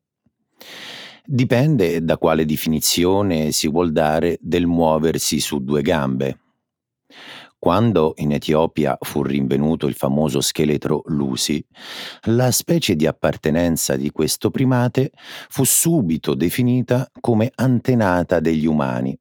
Dipende 1.25 2.03
da 2.03 2.17
quale 2.17 2.45
definizione 2.45 3.51
si 3.51 3.67
vuol 3.67 3.91
dare 3.91 4.37
del 4.41 4.65
muoversi 4.65 5.39
su 5.39 5.63
due 5.63 5.81
gambe. 5.81 6.39
Quando 7.59 8.13
in 8.17 8.31
Etiopia 8.31 8.97
fu 9.01 9.21
rinvenuto 9.21 9.85
il 9.85 9.93
famoso 9.93 10.39
scheletro 10.39 11.01
Lusi, 11.07 11.63
la 12.27 12.51
specie 12.51 12.95
di 12.95 13.05
appartenenza 13.05 13.97
di 13.97 14.09
questo 14.11 14.49
primate 14.49 15.11
fu 15.49 15.65
subito 15.65 16.33
definita 16.33 17.11
come 17.19 17.51
antenata 17.53 18.39
degli 18.39 18.65
umani 18.65 19.19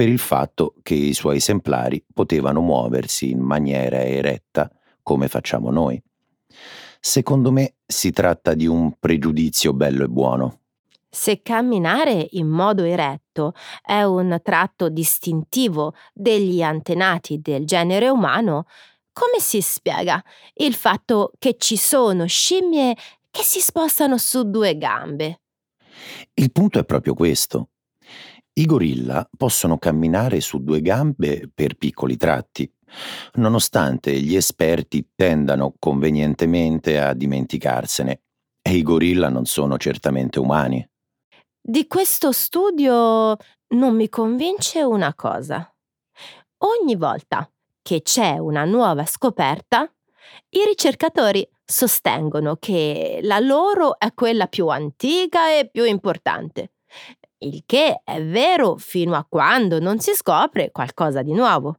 per 0.00 0.08
il 0.08 0.18
fatto 0.18 0.76
che 0.82 0.94
i 0.94 1.12
suoi 1.12 1.36
esemplari 1.36 2.02
potevano 2.14 2.62
muoversi 2.62 3.28
in 3.28 3.40
maniera 3.40 4.02
eretta 4.02 4.72
come 5.02 5.28
facciamo 5.28 5.70
noi. 5.70 6.02
Secondo 6.98 7.52
me 7.52 7.74
si 7.84 8.10
tratta 8.10 8.54
di 8.54 8.66
un 8.66 8.94
pregiudizio 8.98 9.74
bello 9.74 10.04
e 10.04 10.08
buono. 10.08 10.60
Se 11.10 11.42
camminare 11.42 12.28
in 12.30 12.48
modo 12.48 12.84
eretto 12.84 13.52
è 13.82 14.00
un 14.02 14.40
tratto 14.42 14.88
distintivo 14.88 15.92
degli 16.14 16.62
antenati 16.62 17.38
del 17.38 17.66
genere 17.66 18.08
umano, 18.08 18.64
come 19.12 19.38
si 19.38 19.60
spiega 19.60 20.24
il 20.54 20.72
fatto 20.72 21.32
che 21.38 21.56
ci 21.58 21.76
sono 21.76 22.26
scimmie 22.26 22.96
che 23.30 23.42
si 23.42 23.60
spostano 23.60 24.16
su 24.16 24.48
due 24.48 24.78
gambe? 24.78 25.42
Il 26.32 26.50
punto 26.52 26.78
è 26.78 26.86
proprio 26.86 27.12
questo. 27.12 27.68
I 28.52 28.66
gorilla 28.66 29.28
possono 29.36 29.78
camminare 29.78 30.40
su 30.40 30.62
due 30.62 30.80
gambe 30.80 31.48
per 31.54 31.76
piccoli 31.76 32.16
tratti, 32.16 32.70
nonostante 33.34 34.18
gli 34.20 34.34
esperti 34.34 35.10
tendano 35.14 35.74
convenientemente 35.78 37.00
a 37.00 37.14
dimenticarsene. 37.14 38.22
E 38.60 38.74
i 38.74 38.82
gorilla 38.82 39.28
non 39.28 39.46
sono 39.46 39.78
certamente 39.78 40.38
umani. 40.38 40.86
Di 41.62 41.86
questo 41.86 42.32
studio 42.32 43.36
non 43.68 43.94
mi 43.94 44.08
convince 44.08 44.82
una 44.82 45.14
cosa. 45.14 45.72
Ogni 46.58 46.96
volta 46.96 47.50
che 47.80 48.02
c'è 48.02 48.36
una 48.36 48.64
nuova 48.64 49.06
scoperta, 49.06 49.90
i 50.50 50.64
ricercatori 50.66 51.48
sostengono 51.64 52.56
che 52.56 53.20
la 53.22 53.38
loro 53.38 53.98
è 53.98 54.12
quella 54.12 54.46
più 54.48 54.66
antica 54.66 55.56
e 55.56 55.68
più 55.70 55.84
importante 55.84 56.72
il 57.40 57.62
che 57.66 58.00
è 58.02 58.22
vero 58.22 58.76
fino 58.76 59.14
a 59.14 59.26
quando 59.28 59.78
non 59.78 59.98
si 60.00 60.12
scopre 60.14 60.70
qualcosa 60.70 61.22
di 61.22 61.32
nuovo. 61.32 61.76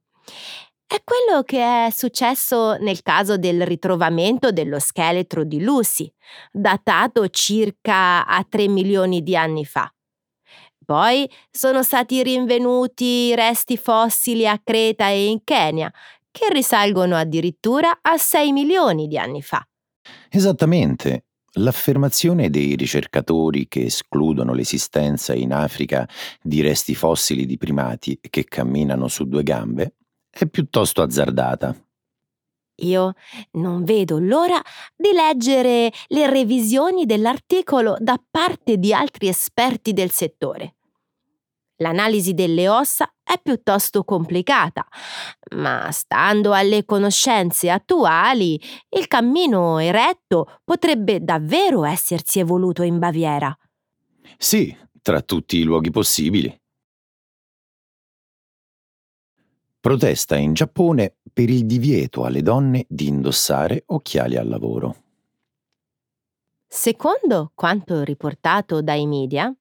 È 0.86 1.02
quello 1.04 1.44
che 1.44 1.86
è 1.86 1.90
successo 1.90 2.76
nel 2.78 3.02
caso 3.02 3.38
del 3.38 3.66
ritrovamento 3.66 4.52
dello 4.52 4.78
scheletro 4.78 5.46
di 5.46 5.62
Lucy, 5.62 6.12
datato 6.52 7.30
circa 7.30 8.26
a 8.26 8.46
3 8.48 8.68
milioni 8.68 9.24
di 9.24 9.36
anni 9.36 9.64
fa. 9.64 9.90
Poi 10.84 11.30
sono 11.50 11.84
stati 11.84 12.22
rinvenuti 12.22 13.34
resti 13.36 13.78
fossili 13.78 14.46
a 14.46 14.60
Creta 14.62 15.08
e 15.08 15.28
in 15.28 15.44
Kenya, 15.46 15.90
che 16.30 16.50
risalgono 16.52 17.16
addirittura 17.16 18.00
a 18.02 18.18
6 18.18 18.52
milioni 18.52 19.08
di 19.08 19.18
anni 19.18 19.42
fa. 19.42 19.66
Esattamente, 20.30 21.26
L'affermazione 21.56 22.50
dei 22.50 22.76
ricercatori 22.76 23.68
che 23.68 23.84
escludono 23.84 24.54
l'esistenza 24.54 25.34
in 25.34 25.52
Africa 25.52 26.08
di 26.42 26.62
resti 26.62 26.96
fossili 26.96 27.46
di 27.46 27.58
primati 27.58 28.18
che 28.22 28.46
camminano 28.46 29.10
su 29.10 29.26
due 29.26 29.44
gambe 29.44 29.96
è 30.30 30.46
piuttosto 30.46 31.02
azzardata. 31.02 31.76
Io 32.84 33.14
non 33.52 33.84
vedo 33.84 34.18
l'ora 34.18 34.62
di 34.96 35.12
leggere 35.12 35.92
le 36.08 36.30
revisioni 36.30 37.06
dell'articolo 37.06 37.96
da 38.00 38.20
parte 38.32 38.78
di 38.78 38.94
altri 38.94 39.28
esperti 39.28 39.92
del 39.92 40.10
settore. 40.10 40.76
L'analisi 41.82 42.34
delle 42.34 42.70
ossa 42.70 43.12
è 43.32 43.40
piuttosto 43.42 44.04
complicata, 44.04 44.86
ma 45.56 45.90
stando 45.92 46.52
alle 46.52 46.84
conoscenze 46.84 47.70
attuali, 47.70 48.62
il 48.90 49.08
cammino 49.08 49.80
eretto 49.80 50.60
potrebbe 50.66 51.24
davvero 51.24 51.86
essersi 51.86 52.40
evoluto 52.40 52.84
in 52.84 53.00
Baviera. 53.00 53.58
Sì, 54.38 54.76
tra 55.02 55.22
tutti 55.22 55.58
i 55.58 55.64
luoghi 55.64 55.92
possibili. 55.92 56.54
Protesta 59.80 60.36
in 60.36 60.54
Giappone 60.54 61.16
per 61.32 61.50
il 61.50 61.66
divieto 61.66 62.26
alle 62.26 62.42
donne 62.42 62.86
di 62.88 63.08
indossare 63.08 63.84
occhiali 63.88 64.36
al 64.36 64.48
lavoro. 64.48 65.04
Secondo 66.68 67.52
quanto 67.56 68.04
riportato 68.04 68.82
dai 68.82 69.08
media, 69.08 69.54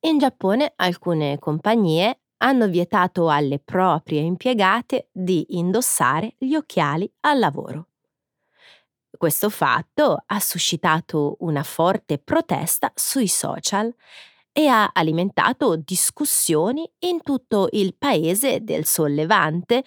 in 0.00 0.18
Giappone 0.18 0.72
alcune 0.76 1.38
compagnie 1.38 2.20
hanno 2.38 2.68
vietato 2.68 3.28
alle 3.30 3.58
proprie 3.58 4.20
impiegate 4.20 5.08
di 5.12 5.46
indossare 5.50 6.34
gli 6.38 6.54
occhiali 6.54 7.10
al 7.20 7.38
lavoro. 7.38 7.86
Questo 9.16 9.50
fatto 9.50 10.22
ha 10.26 10.40
suscitato 10.40 11.36
una 11.40 11.62
forte 11.62 12.18
protesta 12.18 12.92
sui 12.94 13.26
social 13.26 13.92
e 14.52 14.66
ha 14.66 14.90
alimentato 14.92 15.76
discussioni 15.76 16.88
in 17.00 17.22
tutto 17.22 17.68
il 17.72 17.94
paese 17.96 18.62
del 18.62 18.84
sollevante 18.84 19.82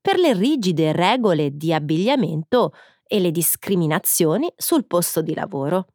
per 0.00 0.18
le 0.18 0.34
rigide 0.34 0.92
regole 0.92 1.56
di 1.56 1.72
abbigliamento 1.72 2.72
e 3.06 3.18
le 3.20 3.30
discriminazioni 3.30 4.52
sul 4.56 4.86
posto 4.86 5.22
di 5.22 5.34
lavoro. 5.34 5.86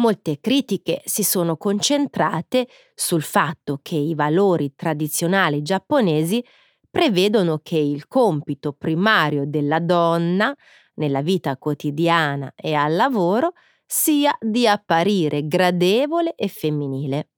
Molte 0.00 0.40
critiche 0.40 1.02
si 1.04 1.22
sono 1.22 1.58
concentrate 1.58 2.66
sul 2.94 3.20
fatto 3.20 3.80
che 3.82 3.96
i 3.96 4.14
valori 4.14 4.74
tradizionali 4.74 5.60
giapponesi 5.60 6.42
prevedono 6.88 7.60
che 7.62 7.76
il 7.76 8.08
compito 8.08 8.72
primario 8.72 9.44
della 9.46 9.78
donna 9.78 10.56
nella 10.94 11.20
vita 11.20 11.58
quotidiana 11.58 12.50
e 12.56 12.72
al 12.72 12.94
lavoro 12.96 13.52
sia 13.84 14.34
di 14.40 14.66
apparire 14.66 15.46
gradevole 15.46 16.34
e 16.34 16.48
femminile. 16.48 17.28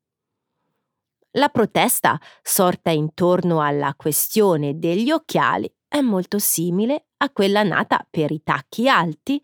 La 1.32 1.48
protesta 1.48 2.16
sorta 2.42 2.90
intorno 2.90 3.60
alla 3.60 3.94
questione 3.96 4.78
degli 4.78 5.10
occhiali 5.10 5.68
è 5.88 6.00
molto 6.00 6.38
simile 6.38 7.06
a 7.16 7.30
quella 7.30 7.64
nata 7.64 8.06
per 8.08 8.30
i 8.30 8.40
tacchi 8.44 8.88
alti 8.88 9.42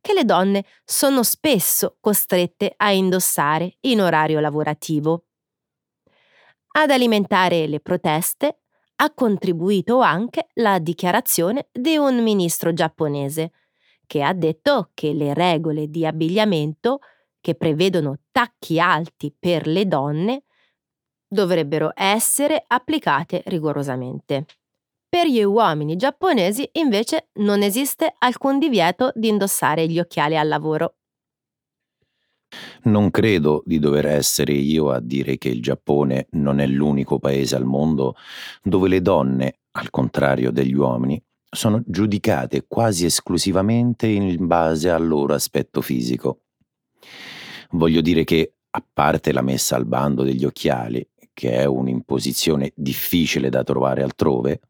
che 0.00 0.12
le 0.12 0.24
donne 0.24 0.64
sono 0.84 1.22
spesso 1.22 1.96
costrette 2.00 2.72
a 2.76 2.92
indossare 2.92 3.76
in 3.80 4.00
orario 4.00 4.40
lavorativo. 4.40 5.24
Ad 6.72 6.90
alimentare 6.90 7.66
le 7.66 7.80
proteste 7.80 8.60
ha 8.96 9.12
contribuito 9.12 10.00
anche 10.00 10.48
la 10.54 10.78
dichiarazione 10.78 11.68
di 11.72 11.96
un 11.96 12.22
ministro 12.22 12.72
giapponese, 12.72 13.52
che 14.06 14.22
ha 14.22 14.32
detto 14.32 14.90
che 14.94 15.12
le 15.12 15.34
regole 15.34 15.88
di 15.88 16.04
abbigliamento 16.04 16.98
che 17.40 17.54
prevedono 17.54 18.18
tacchi 18.30 18.78
alti 18.78 19.34
per 19.36 19.66
le 19.66 19.86
donne 19.86 20.44
dovrebbero 21.26 21.92
essere 21.94 22.64
applicate 22.66 23.42
rigorosamente. 23.46 24.46
Per 25.10 25.26
gli 25.26 25.42
uomini 25.42 25.96
giapponesi 25.96 26.68
invece 26.74 27.30
non 27.40 27.62
esiste 27.62 28.14
alcun 28.16 28.60
divieto 28.60 29.10
di 29.16 29.26
indossare 29.26 29.88
gli 29.88 29.98
occhiali 29.98 30.36
al 30.36 30.46
lavoro. 30.46 30.98
Non 32.84 33.10
credo 33.10 33.64
di 33.66 33.80
dover 33.80 34.06
essere 34.06 34.52
io 34.52 34.92
a 34.92 35.00
dire 35.00 35.36
che 35.36 35.48
il 35.48 35.60
Giappone 35.60 36.28
non 36.34 36.60
è 36.60 36.66
l'unico 36.68 37.18
paese 37.18 37.56
al 37.56 37.64
mondo 37.64 38.14
dove 38.62 38.88
le 38.88 39.02
donne, 39.02 39.58
al 39.72 39.90
contrario 39.90 40.52
degli 40.52 40.74
uomini, 40.74 41.20
sono 41.50 41.82
giudicate 41.84 42.66
quasi 42.68 43.04
esclusivamente 43.04 44.06
in 44.06 44.46
base 44.46 44.90
al 44.90 45.04
loro 45.04 45.34
aspetto 45.34 45.80
fisico. 45.80 46.42
Voglio 47.70 48.00
dire 48.00 48.22
che, 48.22 48.54
a 48.70 48.84
parte 48.92 49.32
la 49.32 49.42
messa 49.42 49.74
al 49.74 49.86
bando 49.86 50.22
degli 50.22 50.44
occhiali, 50.44 51.04
che 51.32 51.52
è 51.52 51.64
un'imposizione 51.64 52.70
difficile 52.76 53.48
da 53.48 53.64
trovare 53.64 54.04
altrove, 54.04 54.60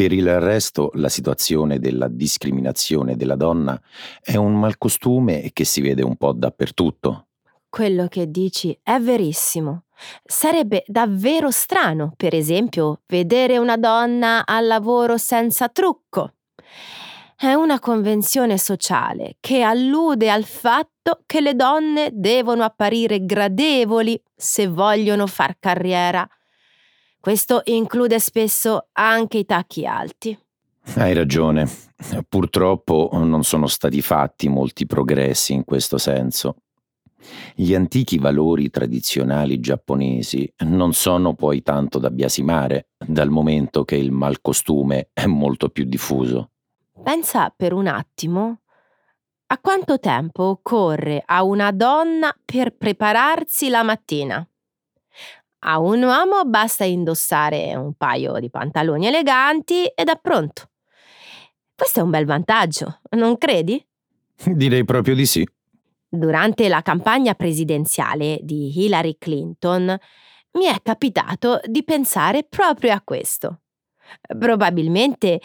per 0.00 0.12
il 0.12 0.40
resto 0.40 0.88
la 0.94 1.10
situazione 1.10 1.78
della 1.78 2.08
discriminazione 2.08 3.16
della 3.16 3.36
donna 3.36 3.78
è 4.22 4.36
un 4.36 4.58
malcostume 4.58 5.50
che 5.52 5.66
si 5.66 5.82
vede 5.82 6.02
un 6.02 6.16
po' 6.16 6.32
dappertutto. 6.32 7.26
Quello 7.68 8.06
che 8.08 8.30
dici 8.30 8.74
è 8.82 8.98
verissimo. 8.98 9.82
Sarebbe 10.24 10.84
davvero 10.86 11.50
strano, 11.50 12.14
per 12.16 12.34
esempio, 12.34 13.02
vedere 13.08 13.58
una 13.58 13.76
donna 13.76 14.46
al 14.46 14.66
lavoro 14.66 15.18
senza 15.18 15.68
trucco. 15.68 16.32
È 17.36 17.52
una 17.52 17.78
convenzione 17.78 18.56
sociale 18.56 19.36
che 19.38 19.60
allude 19.60 20.30
al 20.30 20.44
fatto 20.44 21.24
che 21.26 21.42
le 21.42 21.54
donne 21.54 22.08
devono 22.14 22.64
apparire 22.64 23.26
gradevoli 23.26 24.18
se 24.34 24.66
vogliono 24.66 25.26
far 25.26 25.56
carriera. 25.60 26.26
Questo 27.20 27.60
include 27.64 28.18
spesso 28.18 28.88
anche 28.92 29.38
i 29.38 29.44
tacchi 29.44 29.84
alti. 29.84 30.36
Hai 30.94 31.12
ragione. 31.12 31.68
Purtroppo 32.26 33.10
non 33.12 33.44
sono 33.44 33.66
stati 33.66 34.00
fatti 34.00 34.48
molti 34.48 34.86
progressi 34.86 35.52
in 35.52 35.64
questo 35.64 35.98
senso. 35.98 36.56
Gli 37.54 37.74
antichi 37.74 38.16
valori 38.16 38.70
tradizionali 38.70 39.60
giapponesi 39.60 40.50
non 40.60 40.94
sono 40.94 41.34
poi 41.34 41.62
tanto 41.62 41.98
da 41.98 42.10
biasimare, 42.10 42.88
dal 42.96 43.28
momento 43.28 43.84
che 43.84 43.96
il 43.96 44.10
malcostume 44.10 45.10
è 45.12 45.26
molto 45.26 45.68
più 45.68 45.84
diffuso. 45.84 46.52
Pensa 47.02 47.52
per 47.54 47.74
un 47.74 47.86
attimo 47.86 48.60
a 49.48 49.58
quanto 49.58 49.98
tempo 49.98 50.44
occorre 50.44 51.22
a 51.26 51.42
una 51.42 51.70
donna 51.70 52.34
per 52.42 52.74
prepararsi 52.74 53.68
la 53.68 53.82
mattina. 53.82 54.42
A 55.60 55.78
un 55.78 56.02
uomo 56.02 56.44
basta 56.44 56.84
indossare 56.84 57.74
un 57.74 57.94
paio 57.94 58.38
di 58.38 58.48
pantaloni 58.48 59.06
eleganti 59.06 59.84
ed 59.84 60.08
è 60.08 60.18
pronto. 60.20 60.70
Questo 61.74 62.00
è 62.00 62.02
un 62.02 62.10
bel 62.10 62.24
vantaggio, 62.24 63.00
non 63.10 63.36
credi? 63.36 63.82
Direi 64.44 64.84
proprio 64.84 65.14
di 65.14 65.26
sì. 65.26 65.46
Durante 66.08 66.68
la 66.68 66.82
campagna 66.82 67.34
presidenziale 67.34 68.38
di 68.42 68.72
Hillary 68.74 69.16
Clinton 69.18 69.96
mi 70.52 70.64
è 70.64 70.76
capitato 70.82 71.60
di 71.64 71.84
pensare 71.84 72.44
proprio 72.44 72.92
a 72.92 73.02
questo. 73.02 73.60
Probabilmente 74.38 75.40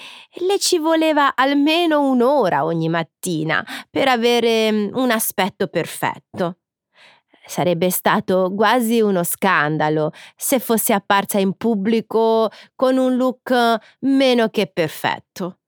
le 0.47 0.57
ci 0.59 0.79
voleva 0.79 1.35
almeno 1.35 2.01
un'ora 2.01 2.65
ogni 2.65 2.89
mattina 2.89 3.63
per 3.89 4.07
avere 4.07 4.71
mm, 4.71 4.89
un 4.95 5.11
aspetto 5.11 5.67
perfetto. 5.67 6.57
Sarebbe 7.47 7.89
stato 7.89 8.51
quasi 8.55 9.01
uno 9.01 9.23
scandalo 9.23 10.11
se 10.35 10.59
fosse 10.59 10.93
apparsa 10.93 11.39
in 11.39 11.53
pubblico 11.53 12.49
con 12.75 12.97
un 12.97 13.15
look 13.15 13.53
meno 13.99 14.49
che 14.49 14.67
perfetto. 14.67 15.59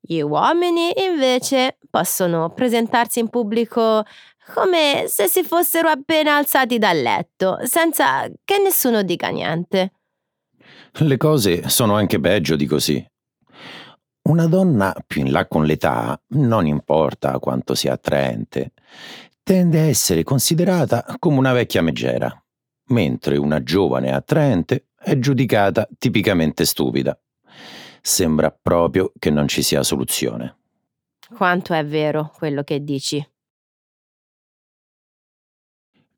Gli 0.00 0.20
uomini 0.20 0.92
invece 1.04 1.78
possono 1.90 2.50
presentarsi 2.50 3.18
in 3.18 3.28
pubblico 3.28 4.04
come 4.54 5.06
se 5.08 5.26
si 5.26 5.42
fossero 5.42 5.88
appena 5.88 6.36
alzati 6.36 6.78
dal 6.78 7.00
letto, 7.00 7.58
senza 7.62 8.28
che 8.44 8.58
nessuno 8.58 9.02
dica 9.02 9.28
niente. 9.28 9.92
Le 10.92 11.16
cose 11.16 11.68
sono 11.68 11.96
anche 11.96 12.20
peggio 12.20 12.54
di 12.54 12.66
così. 12.66 13.04
Una 14.28 14.46
donna 14.46 14.94
più 15.06 15.22
in 15.22 15.30
là 15.30 15.46
con 15.46 15.64
l'età, 15.64 16.20
non 16.28 16.66
importa 16.66 17.38
quanto 17.38 17.74
sia 17.74 17.92
attraente, 17.92 18.72
tende 19.46 19.78
a 19.78 19.84
essere 19.84 20.24
considerata 20.24 21.04
come 21.20 21.38
una 21.38 21.52
vecchia 21.52 21.80
megera, 21.80 22.44
mentre 22.86 23.36
una 23.36 23.62
giovane 23.62 24.12
attraente 24.12 24.88
è 24.98 25.16
giudicata 25.20 25.88
tipicamente 25.98 26.64
stupida. 26.64 27.16
Sembra 28.02 28.50
proprio 28.50 29.12
che 29.16 29.30
non 29.30 29.46
ci 29.46 29.62
sia 29.62 29.84
soluzione. 29.84 30.56
Quanto 31.32 31.74
è 31.74 31.86
vero 31.86 32.32
quello 32.36 32.64
che 32.64 32.82
dici? 32.82 33.24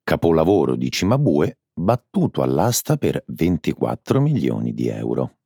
Capolavoro 0.03 0.75
di 0.75 0.91
Cimabue 0.91 1.59
battuto 1.75 2.41
all'asta 2.41 2.97
per 2.97 3.23
24 3.27 4.23
milioni 4.23 4.73
di 4.73 4.89
euro. 4.89 5.37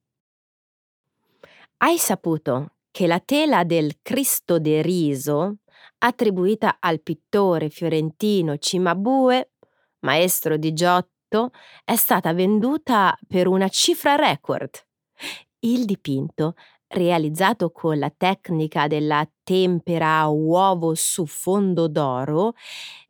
Hai 1.78 1.98
saputo 1.98 2.76
che 2.92 3.08
la 3.08 3.18
tela 3.18 3.64
del 3.64 3.96
Cristo 4.02 4.60
de 4.60 4.82
Riso 4.82 5.56
attribuita 6.04 6.76
al 6.80 7.00
pittore 7.00 7.68
fiorentino 7.68 8.56
Cimabue, 8.58 9.52
maestro 10.00 10.56
di 10.56 10.72
Giotto, 10.72 11.50
è 11.84 11.94
stata 11.96 12.32
venduta 12.34 13.16
per 13.26 13.46
una 13.46 13.68
cifra 13.68 14.16
record. 14.16 14.70
Il 15.60 15.84
dipinto, 15.84 16.54
realizzato 16.88 17.70
con 17.70 17.98
la 17.98 18.12
tecnica 18.14 18.86
della 18.86 19.26
tempera 19.42 20.18
a 20.18 20.28
uovo 20.28 20.94
su 20.94 21.24
fondo 21.26 21.88
d'oro, 21.88 22.54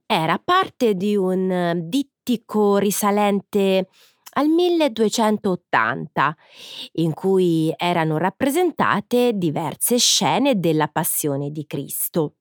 era 0.06 0.38
parte 0.38 0.94
di 0.94 1.16
un 1.16 1.80
dittico 1.84 2.76
risalente 2.76 3.88
al 4.34 4.48
1280, 4.48 6.36
in 6.92 7.12
cui 7.14 7.72
erano 7.76 8.18
rappresentate 8.18 9.32
diverse 9.34 9.96
scene 9.98 10.58
della 10.60 10.88
Passione 10.88 11.50
di 11.50 11.66
Cristo. 11.66 12.34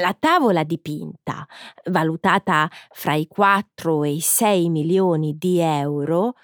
La 0.00 0.14
tavola 0.16 0.62
dipinta, 0.62 1.44
valutata 1.90 2.70
fra 2.90 3.14
i 3.14 3.26
4 3.26 4.04
e 4.04 4.12
i 4.12 4.20
6 4.20 4.68
milioni 4.70 5.36
di 5.36 5.58
euro, 5.58 6.34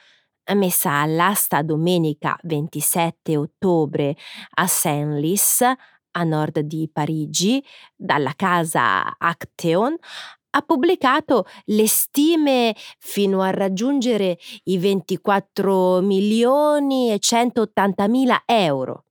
messa 0.55 0.95
all'asta 0.95 1.63
domenica 1.63 2.37
27 2.43 3.37
ottobre 3.37 4.17
a 4.55 4.67
Senlis, 4.67 5.63
a 5.63 6.25
nord 6.25 6.61
di 6.61 6.91
Parigi, 6.93 7.65
dalla 7.95 8.33
casa 8.35 9.17
Acteon, 9.17 9.95
ha 10.51 10.61
pubblicato 10.63 11.47
le 11.67 11.87
stime 11.87 12.75
fino 12.99 13.41
a 13.41 13.51
raggiungere 13.51 14.37
i 14.65 14.79
24 14.79 16.01
milioni 16.01 17.13
e 17.13 17.21
180 17.21 18.09
mila 18.09 18.43
euro. 18.47 19.04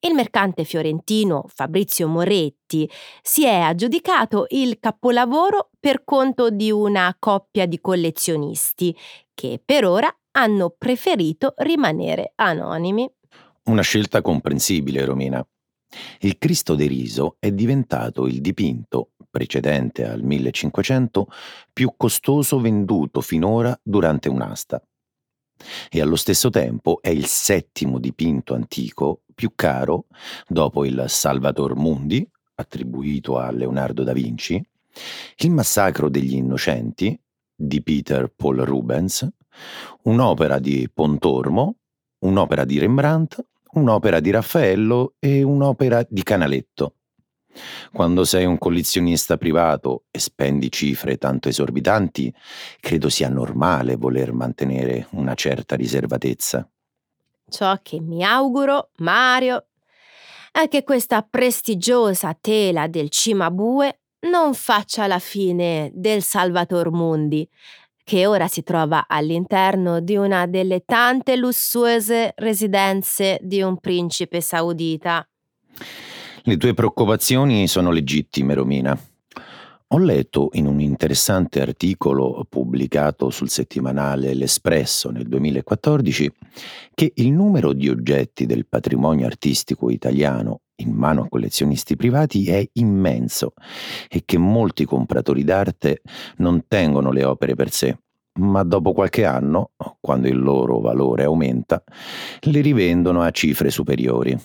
Il 0.00 0.14
mercante 0.14 0.64
fiorentino 0.64 1.44
Fabrizio 1.48 2.08
Moretti 2.08 2.88
si 3.22 3.44
è 3.44 3.58
aggiudicato 3.60 4.46
il 4.50 4.78
capolavoro 4.78 5.70
per 5.78 6.04
conto 6.04 6.50
di 6.50 6.70
una 6.70 7.14
coppia 7.18 7.66
di 7.66 7.80
collezionisti 7.80 8.96
che 9.34 9.60
per 9.64 9.84
ora 9.84 10.14
hanno 10.32 10.74
preferito 10.76 11.54
rimanere 11.58 12.32
anonimi. 12.36 13.10
Una 13.64 13.82
scelta 13.82 14.22
comprensibile, 14.22 15.04
Romina. 15.04 15.46
Il 16.20 16.38
Cristo 16.38 16.74
deriso 16.74 17.36
è 17.38 17.50
diventato 17.50 18.26
il 18.26 18.40
dipinto, 18.40 19.10
precedente 19.30 20.06
al 20.06 20.22
1500, 20.22 21.26
più 21.72 21.94
costoso 21.96 22.60
venduto 22.60 23.20
finora 23.20 23.78
durante 23.82 24.28
un'asta 24.28 24.82
e 25.90 26.00
allo 26.00 26.16
stesso 26.16 26.50
tempo 26.50 27.00
è 27.00 27.08
il 27.08 27.26
settimo 27.26 27.98
dipinto 27.98 28.54
antico 28.54 29.22
più 29.38 29.52
caro 29.54 30.06
dopo 30.48 30.84
il 30.84 31.04
Salvator 31.06 31.76
Mundi, 31.76 32.28
attribuito 32.56 33.38
a 33.38 33.52
Leonardo 33.52 34.02
da 34.02 34.12
Vinci, 34.12 34.60
il 35.36 35.50
Massacro 35.52 36.08
degli 36.08 36.34
Innocenti 36.34 37.16
di 37.54 37.80
Peter 37.80 38.32
Paul 38.34 38.56
Rubens, 38.62 39.28
un'opera 40.02 40.58
di 40.58 40.90
Pontormo, 40.92 41.76
un'opera 42.24 42.64
di 42.64 42.80
Rembrandt, 42.80 43.40
un'opera 43.74 44.18
di 44.18 44.30
Raffaello 44.30 45.14
e 45.20 45.44
un'opera 45.44 46.04
di 46.08 46.24
Canaletto. 46.24 46.94
Quando 47.92 48.24
sei 48.24 48.44
un 48.44 48.58
collezionista 48.58 49.36
privato 49.36 50.06
e 50.10 50.18
spendi 50.18 50.68
cifre 50.68 51.16
tanto 51.16 51.48
esorbitanti, 51.48 52.34
credo 52.80 53.08
sia 53.08 53.28
normale 53.28 53.94
voler 53.94 54.32
mantenere 54.32 55.06
una 55.12 55.34
certa 55.34 55.76
riservatezza. 55.76 56.68
Ciò 57.48 57.78
che 57.82 58.00
mi 58.00 58.22
auguro, 58.22 58.90
Mario, 58.98 59.66
è 60.52 60.68
che 60.68 60.84
questa 60.84 61.22
prestigiosa 61.22 62.36
tela 62.38 62.86
del 62.88 63.10
Cimabue 63.10 64.00
non 64.20 64.54
faccia 64.54 65.06
la 65.06 65.18
fine 65.18 65.90
del 65.94 66.22
Salvator 66.22 66.90
Mundi, 66.90 67.48
che 68.02 68.26
ora 68.26 68.48
si 68.48 68.62
trova 68.62 69.06
all'interno 69.06 70.00
di 70.00 70.16
una 70.16 70.46
delle 70.46 70.84
tante 70.84 71.36
lussuose 71.36 72.32
residenze 72.36 73.38
di 73.42 73.60
un 73.62 73.78
principe 73.78 74.40
saudita. 74.40 75.26
Le 76.42 76.56
tue 76.56 76.74
preoccupazioni 76.74 77.68
sono 77.68 77.90
legittime, 77.90 78.54
Romina. 78.54 78.98
Ho 79.90 79.98
letto 79.98 80.50
in 80.52 80.66
un 80.66 80.80
interessante 80.80 81.62
articolo 81.62 82.44
pubblicato 82.46 83.30
sul 83.30 83.48
settimanale 83.48 84.34
L'Espresso 84.34 85.10
nel 85.10 85.26
2014 85.26 86.30
che 86.92 87.12
il 87.14 87.32
numero 87.32 87.72
di 87.72 87.88
oggetti 87.88 88.44
del 88.44 88.66
patrimonio 88.66 89.24
artistico 89.24 89.88
italiano 89.88 90.60
in 90.82 90.90
mano 90.90 91.22
a 91.22 91.28
collezionisti 91.30 91.96
privati 91.96 92.50
è 92.50 92.68
immenso 92.74 93.54
e 94.10 94.24
che 94.26 94.36
molti 94.36 94.84
compratori 94.84 95.42
d'arte 95.42 96.02
non 96.36 96.66
tengono 96.68 97.10
le 97.10 97.24
opere 97.24 97.54
per 97.54 97.70
sé, 97.70 97.98
ma 98.40 98.62
dopo 98.64 98.92
qualche 98.92 99.24
anno, 99.24 99.70
quando 100.00 100.28
il 100.28 100.38
loro 100.38 100.80
valore 100.80 101.24
aumenta, 101.24 101.82
le 102.42 102.60
rivendono 102.60 103.22
a 103.22 103.30
cifre 103.30 103.70
superiori. 103.70 104.38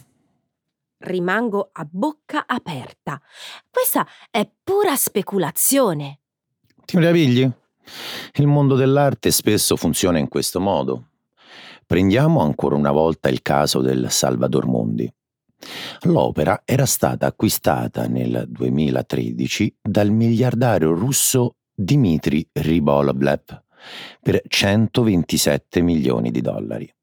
Rimango 1.04 1.70
a 1.72 1.88
bocca 1.90 2.46
aperta. 2.46 3.20
Questa 3.70 4.08
è 4.30 4.50
pura 4.64 4.96
speculazione. 4.96 6.20
Ti 6.86 6.98
meravigli? 6.98 7.50
Il 8.36 8.48
mondo 8.48 8.76
dell'arte 8.76 9.32
spesso 9.32 9.76
funziona 9.76 10.18
in 10.18 10.30
questo 10.30 10.60
modo. 10.60 11.10
Prendiamo 11.86 12.42
ancora 12.42 12.76
una 12.76 12.92
volta 12.92 13.30
il 13.30 13.42
caso 13.42 13.82
del 13.82 14.10
Salvador 14.10 14.66
Mondi. 14.66 15.12
L'opera 16.04 16.62
era 16.66 16.86
stata 16.86 17.28
acquistata 17.28 18.08
nel 18.08 18.46
2013 18.48 19.78
dal 19.82 20.10
miliardario 20.10 20.94
russo 20.94 21.56
Dmitry 21.74 22.48
Ribolovlev 22.52 23.62
per 24.22 24.42
127 24.48 25.82
milioni 25.82 26.32
di 26.32 26.42
dollari. 26.42 26.94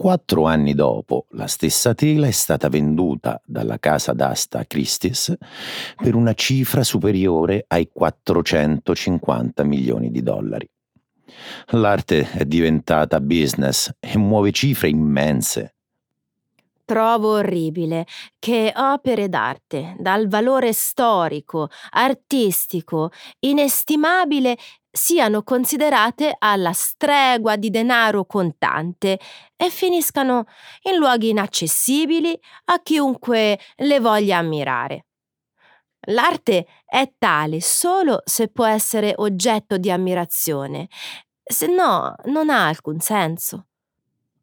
Quattro 0.00 0.44
anni 0.44 0.74
dopo, 0.74 1.26
la 1.30 1.48
stessa 1.48 1.92
tela 1.92 2.28
è 2.28 2.30
stata 2.30 2.68
venduta 2.68 3.42
dalla 3.44 3.80
casa 3.80 4.12
d'asta 4.12 4.64
Christie's 4.64 5.36
per 5.96 6.14
una 6.14 6.34
cifra 6.34 6.84
superiore 6.84 7.64
ai 7.66 7.90
450 7.92 9.64
milioni 9.64 10.12
di 10.12 10.22
dollari. 10.22 10.70
L'arte 11.70 12.30
è 12.30 12.44
diventata 12.44 13.20
business 13.20 13.92
e 13.98 14.16
muove 14.16 14.52
cifre 14.52 14.88
immense. 14.88 15.74
Trovo 16.84 17.32
orribile 17.32 18.06
che 18.38 18.72
opere 18.76 19.28
d'arte 19.28 19.96
dal 19.98 20.28
valore 20.28 20.72
storico, 20.72 21.70
artistico, 21.90 23.10
inestimabile 23.40 24.56
siano 24.98 25.44
considerate 25.44 26.34
alla 26.36 26.72
stregua 26.72 27.54
di 27.54 27.70
denaro 27.70 28.24
contante 28.24 29.20
e 29.56 29.70
finiscano 29.70 30.46
in 30.90 30.96
luoghi 30.96 31.28
inaccessibili 31.28 32.38
a 32.64 32.82
chiunque 32.82 33.60
le 33.76 34.00
voglia 34.00 34.38
ammirare. 34.38 35.06
L'arte 36.08 36.66
è 36.84 37.12
tale 37.16 37.60
solo 37.60 38.22
se 38.24 38.48
può 38.48 38.66
essere 38.66 39.12
oggetto 39.16 39.78
di 39.78 39.88
ammirazione, 39.88 40.88
se 41.44 41.68
no 41.68 42.16
non 42.24 42.50
ha 42.50 42.66
alcun 42.66 42.98
senso. 42.98 43.66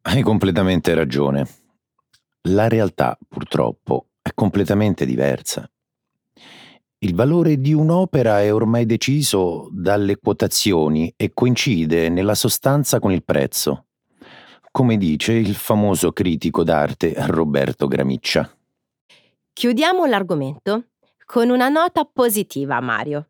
Hai 0.04 0.22
completamente 0.22 0.94
ragione. 0.94 1.46
La 2.44 2.70
realtà, 2.70 3.18
purtroppo, 3.28 4.12
è 4.22 4.30
completamente 4.34 5.06
diversa. 5.06 5.70
Il 7.06 7.14
valore 7.14 7.62
di 7.62 7.72
un'opera 7.72 8.42
è 8.42 8.52
ormai 8.52 8.88
deciso 8.88 9.70
dalle 9.72 10.18
quotazioni 10.18 11.14
e 11.16 11.34
coincide 11.36 12.10
nella 12.10 12.34
sostanza 12.34 13.00
con 13.00 13.12
il 13.12 13.24
prezzo, 13.24 13.90
come 14.72 14.98
dice 14.98 15.34
il 15.34 15.54
famoso 15.54 16.14
critico 16.14 16.64
d'arte 16.64 17.14
Roberto 17.28 17.86
Gramiccia. 17.86 18.52
Chiudiamo 19.54 20.08
l'argomento 20.08 20.86
con 21.28 21.52
una 21.52 21.70
nota 21.70 22.10
positiva, 22.12 22.80
Mario. 22.80 23.30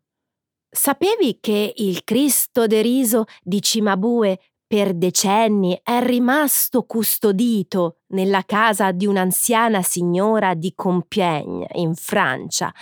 Sapevi 0.70 1.36
che 1.38 1.74
il 1.76 2.02
Cristo 2.02 2.66
deriso 2.66 3.24
di 3.42 3.60
Cimabue 3.60 4.40
per 4.66 4.94
decenni 4.94 5.78
è 5.82 6.02
rimasto 6.02 6.84
custodito 6.84 7.98
nella 8.08 8.42
casa 8.46 8.90
di 8.92 9.04
un'anziana 9.04 9.82
signora 9.82 10.54
di 10.54 10.72
Compiègne, 10.74 11.68
in 11.74 11.94
Francia, 11.94 12.72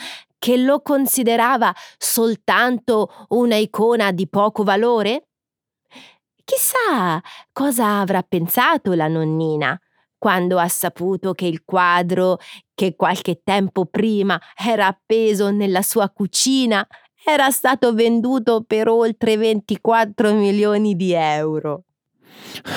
che 0.45 0.59
lo 0.59 0.83
considerava 0.83 1.75
soltanto 1.97 3.09
una 3.29 3.57
icona 3.57 4.13
di 4.13 4.29
poco 4.29 4.63
valore? 4.63 5.29
Chissà 6.45 7.19
cosa 7.51 8.01
avrà 8.01 8.23
pensato 8.23 8.93
la 8.93 9.09
nonnina 9.09 9.81
quando 10.19 10.59
ha 10.59 10.69
saputo 10.69 11.33
che 11.33 11.47
il 11.47 11.63
quadro, 11.65 12.37
che 12.75 12.95
qualche 12.95 13.41
tempo 13.43 13.87
prima 13.87 14.39
era 14.55 14.87
appeso 14.87 15.51
nella 15.51 15.81
sua 15.81 16.11
cucina, 16.11 16.87
era 17.25 17.49
stato 17.49 17.95
venduto 17.95 18.65
per 18.67 18.89
oltre 18.89 19.39
24 19.39 20.35
milioni 20.35 20.95
di 20.95 21.13
euro. 21.13 21.85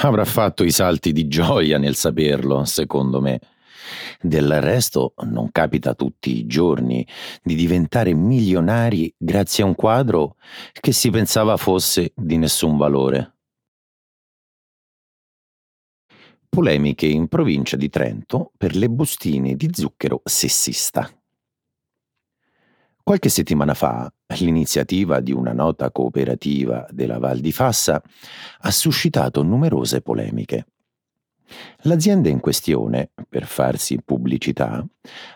Avrà 0.04 0.24
fatto 0.24 0.64
i 0.64 0.72
salti 0.72 1.12
di 1.12 1.28
gioia 1.28 1.78
nel 1.78 1.96
saperlo, 1.96 2.64
secondo 2.64 3.20
me. 3.20 3.42
Del 4.22 4.62
resto 4.62 5.14
non 5.24 5.52
capita 5.52 5.94
tutti 5.94 6.38
i 6.38 6.46
giorni 6.46 7.06
di 7.44 7.56
diventare 7.56 8.14
milionari 8.14 9.14
grazie 9.18 9.64
a 9.64 9.68
un 9.68 9.76
quadro 9.76 10.36
che 10.80 10.92
si 10.92 11.10
pensava 11.10 11.58
fosse 11.58 12.12
di 12.16 12.38
nessun 12.38 12.78
valore. 12.78 13.34
Polemiche 16.50 17.06
in 17.06 17.28
provincia 17.28 17.78
di 17.78 17.90
Trento 17.90 18.52
per 18.58 18.76
le 18.76 18.90
bustine 18.90 19.56
di 19.56 19.70
zucchero 19.72 20.22
sessista. 20.24 21.12
Qualche 23.04 23.30
settimana 23.30 23.74
fa 23.74 24.12
l'iniziativa 24.40 25.22
di 25.22 25.32
una 25.32 25.54
nota 25.54 25.92
cooperativa 25.92 26.86
della 26.90 27.20
Val 27.20 27.40
di 27.40 27.54
Fassa 27.54 28.02
ha 28.60 28.72
suscitato 28.72 29.44
numerose 29.44 30.02
polemiche. 30.02 30.66
L'azienda 31.82 32.30
in 32.30 32.40
questione, 32.40 33.12
per 33.28 33.46
farsi 33.46 34.00
pubblicità, 34.04 34.86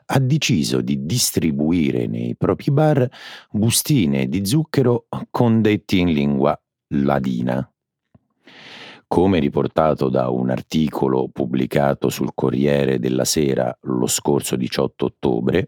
ha 0.05 0.19
deciso 0.19 0.81
di 0.81 1.05
distribuire 1.05 2.07
nei 2.07 2.35
propri 2.35 2.71
bar 2.71 3.07
bustine 3.51 4.27
di 4.27 4.45
zucchero 4.45 5.07
con 5.29 5.61
detti 5.61 5.99
in 5.99 6.11
lingua 6.11 6.59
ladina. 6.95 7.65
Come 9.07 9.39
riportato 9.39 10.07
da 10.07 10.29
un 10.29 10.49
articolo 10.49 11.27
pubblicato 11.27 12.07
sul 12.07 12.31
Corriere 12.33 12.97
della 12.97 13.25
Sera 13.25 13.77
lo 13.81 14.07
scorso 14.07 14.55
18 14.55 15.05
ottobre, 15.05 15.67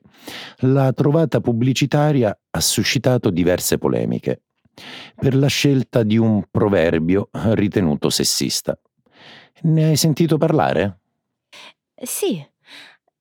la 0.59 0.93
trovata 0.93 1.41
pubblicitaria 1.41 2.37
ha 2.51 2.59
suscitato 2.61 3.29
diverse 3.29 3.77
polemiche 3.77 4.43
per 5.15 5.35
la 5.35 5.47
scelta 5.47 6.03
di 6.03 6.17
un 6.17 6.43
proverbio 6.49 7.29
ritenuto 7.31 8.09
sessista. 8.09 8.79
Ne 9.63 9.85
hai 9.85 9.95
sentito 9.95 10.37
parlare? 10.37 10.99
Sì, 11.95 12.45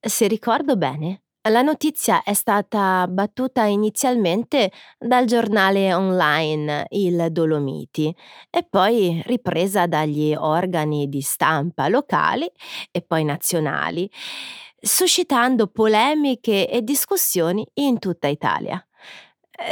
se 0.01 0.27
ricordo 0.27 0.77
bene. 0.77 1.23
La 1.49 1.63
notizia 1.63 2.23
è 2.23 2.35
stata 2.35 3.07
battuta 3.09 3.65
inizialmente 3.65 4.71
dal 4.97 5.25
giornale 5.25 5.93
online 5.93 6.87
Il 6.91 7.29
Dolomiti 7.31 8.15
e 8.49 8.65
poi 8.69 9.21
ripresa 9.27 9.87
dagli 9.87 10.35
organi 10.35 11.09
di 11.09 11.21
stampa 11.21 11.89
locali 11.89 12.49
e 12.93 13.03
poi 13.03 13.25
nazionali, 13.25 14.09
suscitando 14.81 15.67
polemiche 15.67 16.69
e 16.69 16.83
discussioni 16.83 17.67
in 17.75 17.99
tutta 17.99 18.29
Italia. 18.29 18.85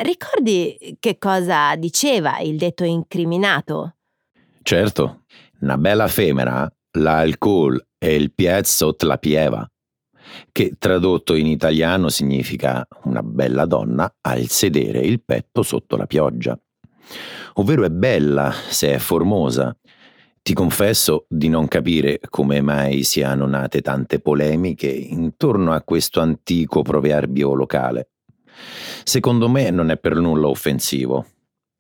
Ricordi 0.03 0.97
che 0.99 1.19
cosa 1.19 1.77
diceva 1.77 2.39
il 2.41 2.57
detto 2.57 2.83
incriminato? 2.83 3.95
Certo, 4.63 5.20
una 5.61 5.79
bella 5.79 6.09
femmina, 6.09 6.73
l'alcol 6.99 7.85
e 7.99 8.15
il 8.15 8.33
piez 8.33 8.75
sotto 8.75 9.07
la 9.07 9.19
pieva, 9.19 9.69
che 10.53 10.75
tradotto 10.79 11.35
in 11.35 11.47
italiano 11.47 12.09
significa 12.09 12.87
una 13.05 13.23
bella 13.23 13.67
donna 13.67 14.13
ha 14.21 14.37
il 14.37 14.49
sedere 14.49 15.01
il 15.01 15.23
petto 15.23 15.63
sotto 15.63 15.97
la 15.97 16.07
pioggia. 16.07 16.59
Ovvero 17.55 17.85
è 17.85 17.91
bella 17.91 18.53
se 18.53 18.95
è 18.95 18.99
formosa. 18.99 19.77
Ti 20.43 20.55
confesso 20.55 21.27
di 21.29 21.49
non 21.49 21.69
capire 21.69 22.21
come 22.31 22.63
mai 22.63 23.03
siano 23.03 23.47
nate 23.47 23.83
tante 23.83 24.21
polemiche 24.21 24.89
intorno 24.89 25.73
a 25.73 25.83
questo 25.83 26.21
antico 26.21 26.83
proverbio 26.83 27.55
locale. 27.55 28.13
Secondo 29.05 29.49
me 29.49 29.71
non 29.71 29.91
è 29.91 29.99
per 29.99 30.17
nulla 30.17 30.49
offensivo. 30.49 31.27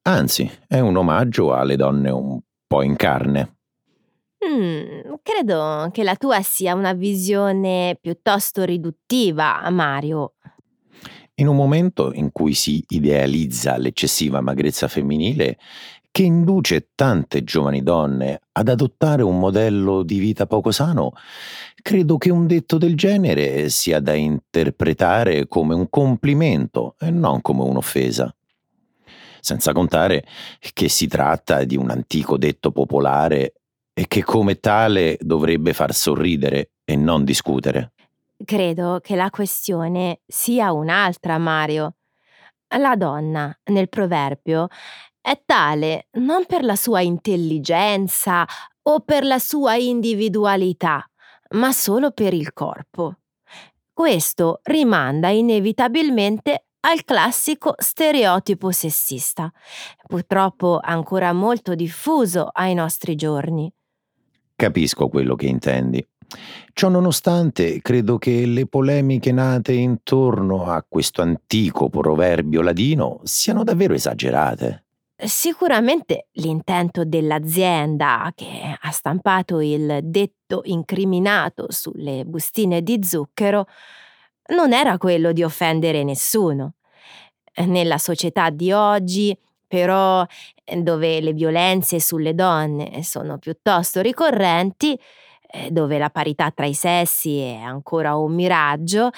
Anzi, 0.02 0.50
è 0.66 0.80
un 0.80 0.96
omaggio 0.96 1.54
alle 1.54 1.76
donne 1.76 2.10
un 2.10 2.40
po' 2.66 2.82
in 2.82 2.96
carne. 2.96 3.59
Mm, 4.42 5.14
credo 5.22 5.90
che 5.92 6.02
la 6.02 6.16
tua 6.16 6.40
sia 6.40 6.74
una 6.74 6.94
visione 6.94 7.98
piuttosto 8.00 8.64
riduttiva, 8.64 9.68
Mario. 9.70 10.34
In 11.34 11.46
un 11.46 11.56
momento 11.56 12.12
in 12.12 12.32
cui 12.32 12.54
si 12.54 12.82
idealizza 12.88 13.76
l'eccessiva 13.76 14.40
magrezza 14.40 14.88
femminile, 14.88 15.58
che 16.10 16.22
induce 16.24 16.90
tante 16.94 17.44
giovani 17.44 17.82
donne 17.82 18.40
ad 18.52 18.68
adottare 18.68 19.22
un 19.22 19.38
modello 19.38 20.02
di 20.02 20.18
vita 20.18 20.46
poco 20.46 20.70
sano, 20.70 21.12
credo 21.82 22.18
che 22.18 22.30
un 22.30 22.46
detto 22.46 22.78
del 22.78 22.96
genere 22.96 23.68
sia 23.68 24.00
da 24.00 24.14
interpretare 24.14 25.46
come 25.46 25.74
un 25.74 25.88
complimento 25.88 26.96
e 26.98 27.10
non 27.10 27.40
come 27.40 27.62
un'offesa. 27.62 28.34
Senza 29.40 29.72
contare 29.72 30.24
che 30.74 30.88
si 30.88 31.06
tratta 31.06 31.64
di 31.64 31.76
un 31.76 31.90
antico 31.90 32.36
detto 32.36 32.72
popolare 32.72 33.59
e 33.92 34.06
che 34.08 34.22
come 34.24 34.60
tale 34.60 35.16
dovrebbe 35.20 35.72
far 35.72 35.94
sorridere 35.94 36.70
e 36.84 36.96
non 36.96 37.24
discutere. 37.24 37.92
Credo 38.44 39.00
che 39.02 39.16
la 39.16 39.30
questione 39.30 40.20
sia 40.26 40.72
un'altra, 40.72 41.36
Mario. 41.38 41.96
La 42.78 42.96
donna, 42.96 43.54
nel 43.64 43.88
proverbio, 43.88 44.68
è 45.20 45.42
tale 45.44 46.08
non 46.12 46.46
per 46.46 46.64
la 46.64 46.76
sua 46.76 47.00
intelligenza 47.00 48.46
o 48.82 49.00
per 49.00 49.24
la 49.24 49.38
sua 49.38 49.74
individualità, 49.74 51.04
ma 51.50 51.72
solo 51.72 52.12
per 52.12 52.32
il 52.32 52.52
corpo. 52.52 53.16
Questo 53.92 54.60
rimanda 54.62 55.28
inevitabilmente 55.28 56.64
al 56.80 57.04
classico 57.04 57.74
stereotipo 57.76 58.70
sessista, 58.70 59.52
purtroppo 60.06 60.78
ancora 60.82 61.34
molto 61.34 61.74
diffuso 61.74 62.48
ai 62.50 62.72
nostri 62.72 63.14
giorni. 63.14 63.70
Capisco 64.60 65.08
quello 65.08 65.36
che 65.36 65.46
intendi. 65.46 66.06
Ciò 66.74 66.90
nonostante, 66.90 67.80
credo 67.80 68.18
che 68.18 68.44
le 68.44 68.66
polemiche 68.66 69.32
nate 69.32 69.72
intorno 69.72 70.66
a 70.66 70.84
questo 70.86 71.22
antico 71.22 71.88
proverbio 71.88 72.60
ladino 72.60 73.20
siano 73.22 73.64
davvero 73.64 73.94
esagerate. 73.94 74.84
Sicuramente 75.16 76.26
l'intento 76.32 77.06
dell'azienda 77.06 78.30
che 78.34 78.76
ha 78.78 78.90
stampato 78.90 79.60
il 79.60 80.00
detto 80.02 80.60
incriminato 80.64 81.68
sulle 81.70 82.26
bustine 82.26 82.82
di 82.82 83.00
zucchero 83.02 83.66
non 84.54 84.74
era 84.74 84.98
quello 84.98 85.32
di 85.32 85.42
offendere 85.42 86.04
nessuno. 86.04 86.74
Nella 87.64 87.96
società 87.96 88.50
di 88.50 88.72
oggi, 88.72 89.34
però, 89.70 90.26
dove 90.78 91.20
le 91.20 91.32
violenze 91.32 92.00
sulle 92.00 92.34
donne 92.34 93.04
sono 93.04 93.38
piuttosto 93.38 94.00
ricorrenti, 94.00 94.98
dove 95.70 95.96
la 95.96 96.10
parità 96.10 96.50
tra 96.50 96.66
i 96.66 96.74
sessi 96.74 97.38
è 97.38 97.54
ancora 97.54 98.16
un 98.16 98.34
miraggio, 98.34 99.10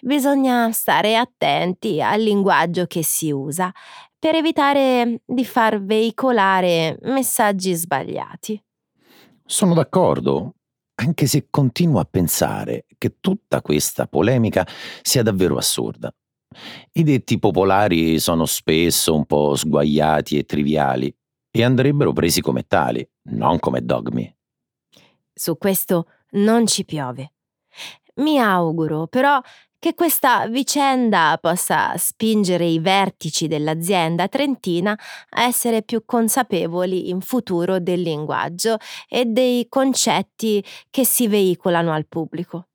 bisogna 0.00 0.72
stare 0.72 1.16
attenti 1.16 2.02
al 2.02 2.20
linguaggio 2.20 2.86
che 2.86 3.04
si 3.04 3.30
usa 3.30 3.72
per 4.18 4.34
evitare 4.34 5.20
di 5.24 5.44
far 5.44 5.80
veicolare 5.80 6.98
messaggi 7.02 7.72
sbagliati. 7.72 8.60
Sono 9.44 9.74
d'accordo, 9.74 10.54
anche 10.96 11.26
se 11.26 11.46
continuo 11.50 12.00
a 12.00 12.08
pensare 12.10 12.86
che 12.98 13.18
tutta 13.20 13.62
questa 13.62 14.06
polemica 14.06 14.66
sia 15.02 15.22
davvero 15.22 15.56
assurda. 15.56 16.12
I 16.92 17.02
detti 17.02 17.38
popolari 17.38 18.18
sono 18.18 18.44
spesso 18.46 19.14
un 19.14 19.24
po' 19.24 19.54
sguaiati 19.54 20.38
e 20.38 20.44
triviali 20.44 21.14
e 21.50 21.64
andrebbero 21.64 22.12
presi 22.12 22.40
come 22.40 22.64
tali, 22.66 23.08
non 23.30 23.58
come 23.58 23.84
dogmi. 23.84 24.32
Su 25.32 25.56
questo 25.56 26.06
non 26.32 26.66
ci 26.66 26.84
piove. 26.84 27.32
Mi 28.16 28.38
auguro 28.38 29.06
però 29.06 29.40
che 29.78 29.94
questa 29.94 30.46
vicenda 30.46 31.38
possa 31.40 31.96
spingere 31.96 32.66
i 32.66 32.80
vertici 32.80 33.48
dell'azienda 33.48 34.28
trentina 34.28 34.96
a 35.30 35.44
essere 35.44 35.82
più 35.82 36.02
consapevoli 36.04 37.08
in 37.08 37.22
futuro 37.22 37.80
del 37.80 38.02
linguaggio 38.02 38.76
e 39.08 39.24
dei 39.24 39.66
concetti 39.70 40.62
che 40.90 41.06
si 41.06 41.28
veicolano 41.28 41.92
al 41.92 42.06
pubblico. 42.06 42.69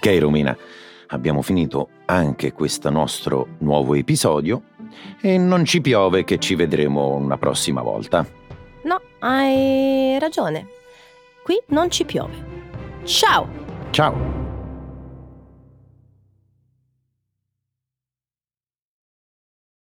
Ok 0.00 0.16
Romina, 0.20 0.56
abbiamo 1.08 1.42
finito 1.42 1.88
anche 2.04 2.52
questo 2.52 2.88
nostro 2.88 3.48
nuovo 3.58 3.94
episodio 3.94 4.62
e 5.20 5.38
non 5.38 5.64
ci 5.64 5.80
piove 5.80 6.22
che 6.22 6.38
ci 6.38 6.54
vedremo 6.54 7.16
una 7.16 7.36
prossima 7.36 7.82
volta. 7.82 8.24
No, 8.84 9.00
hai 9.18 10.16
ragione. 10.20 10.68
Qui 11.42 11.60
non 11.70 11.90
ci 11.90 12.04
piove. 12.04 12.36
Ciao! 13.02 13.48
Ciao! 13.90 14.37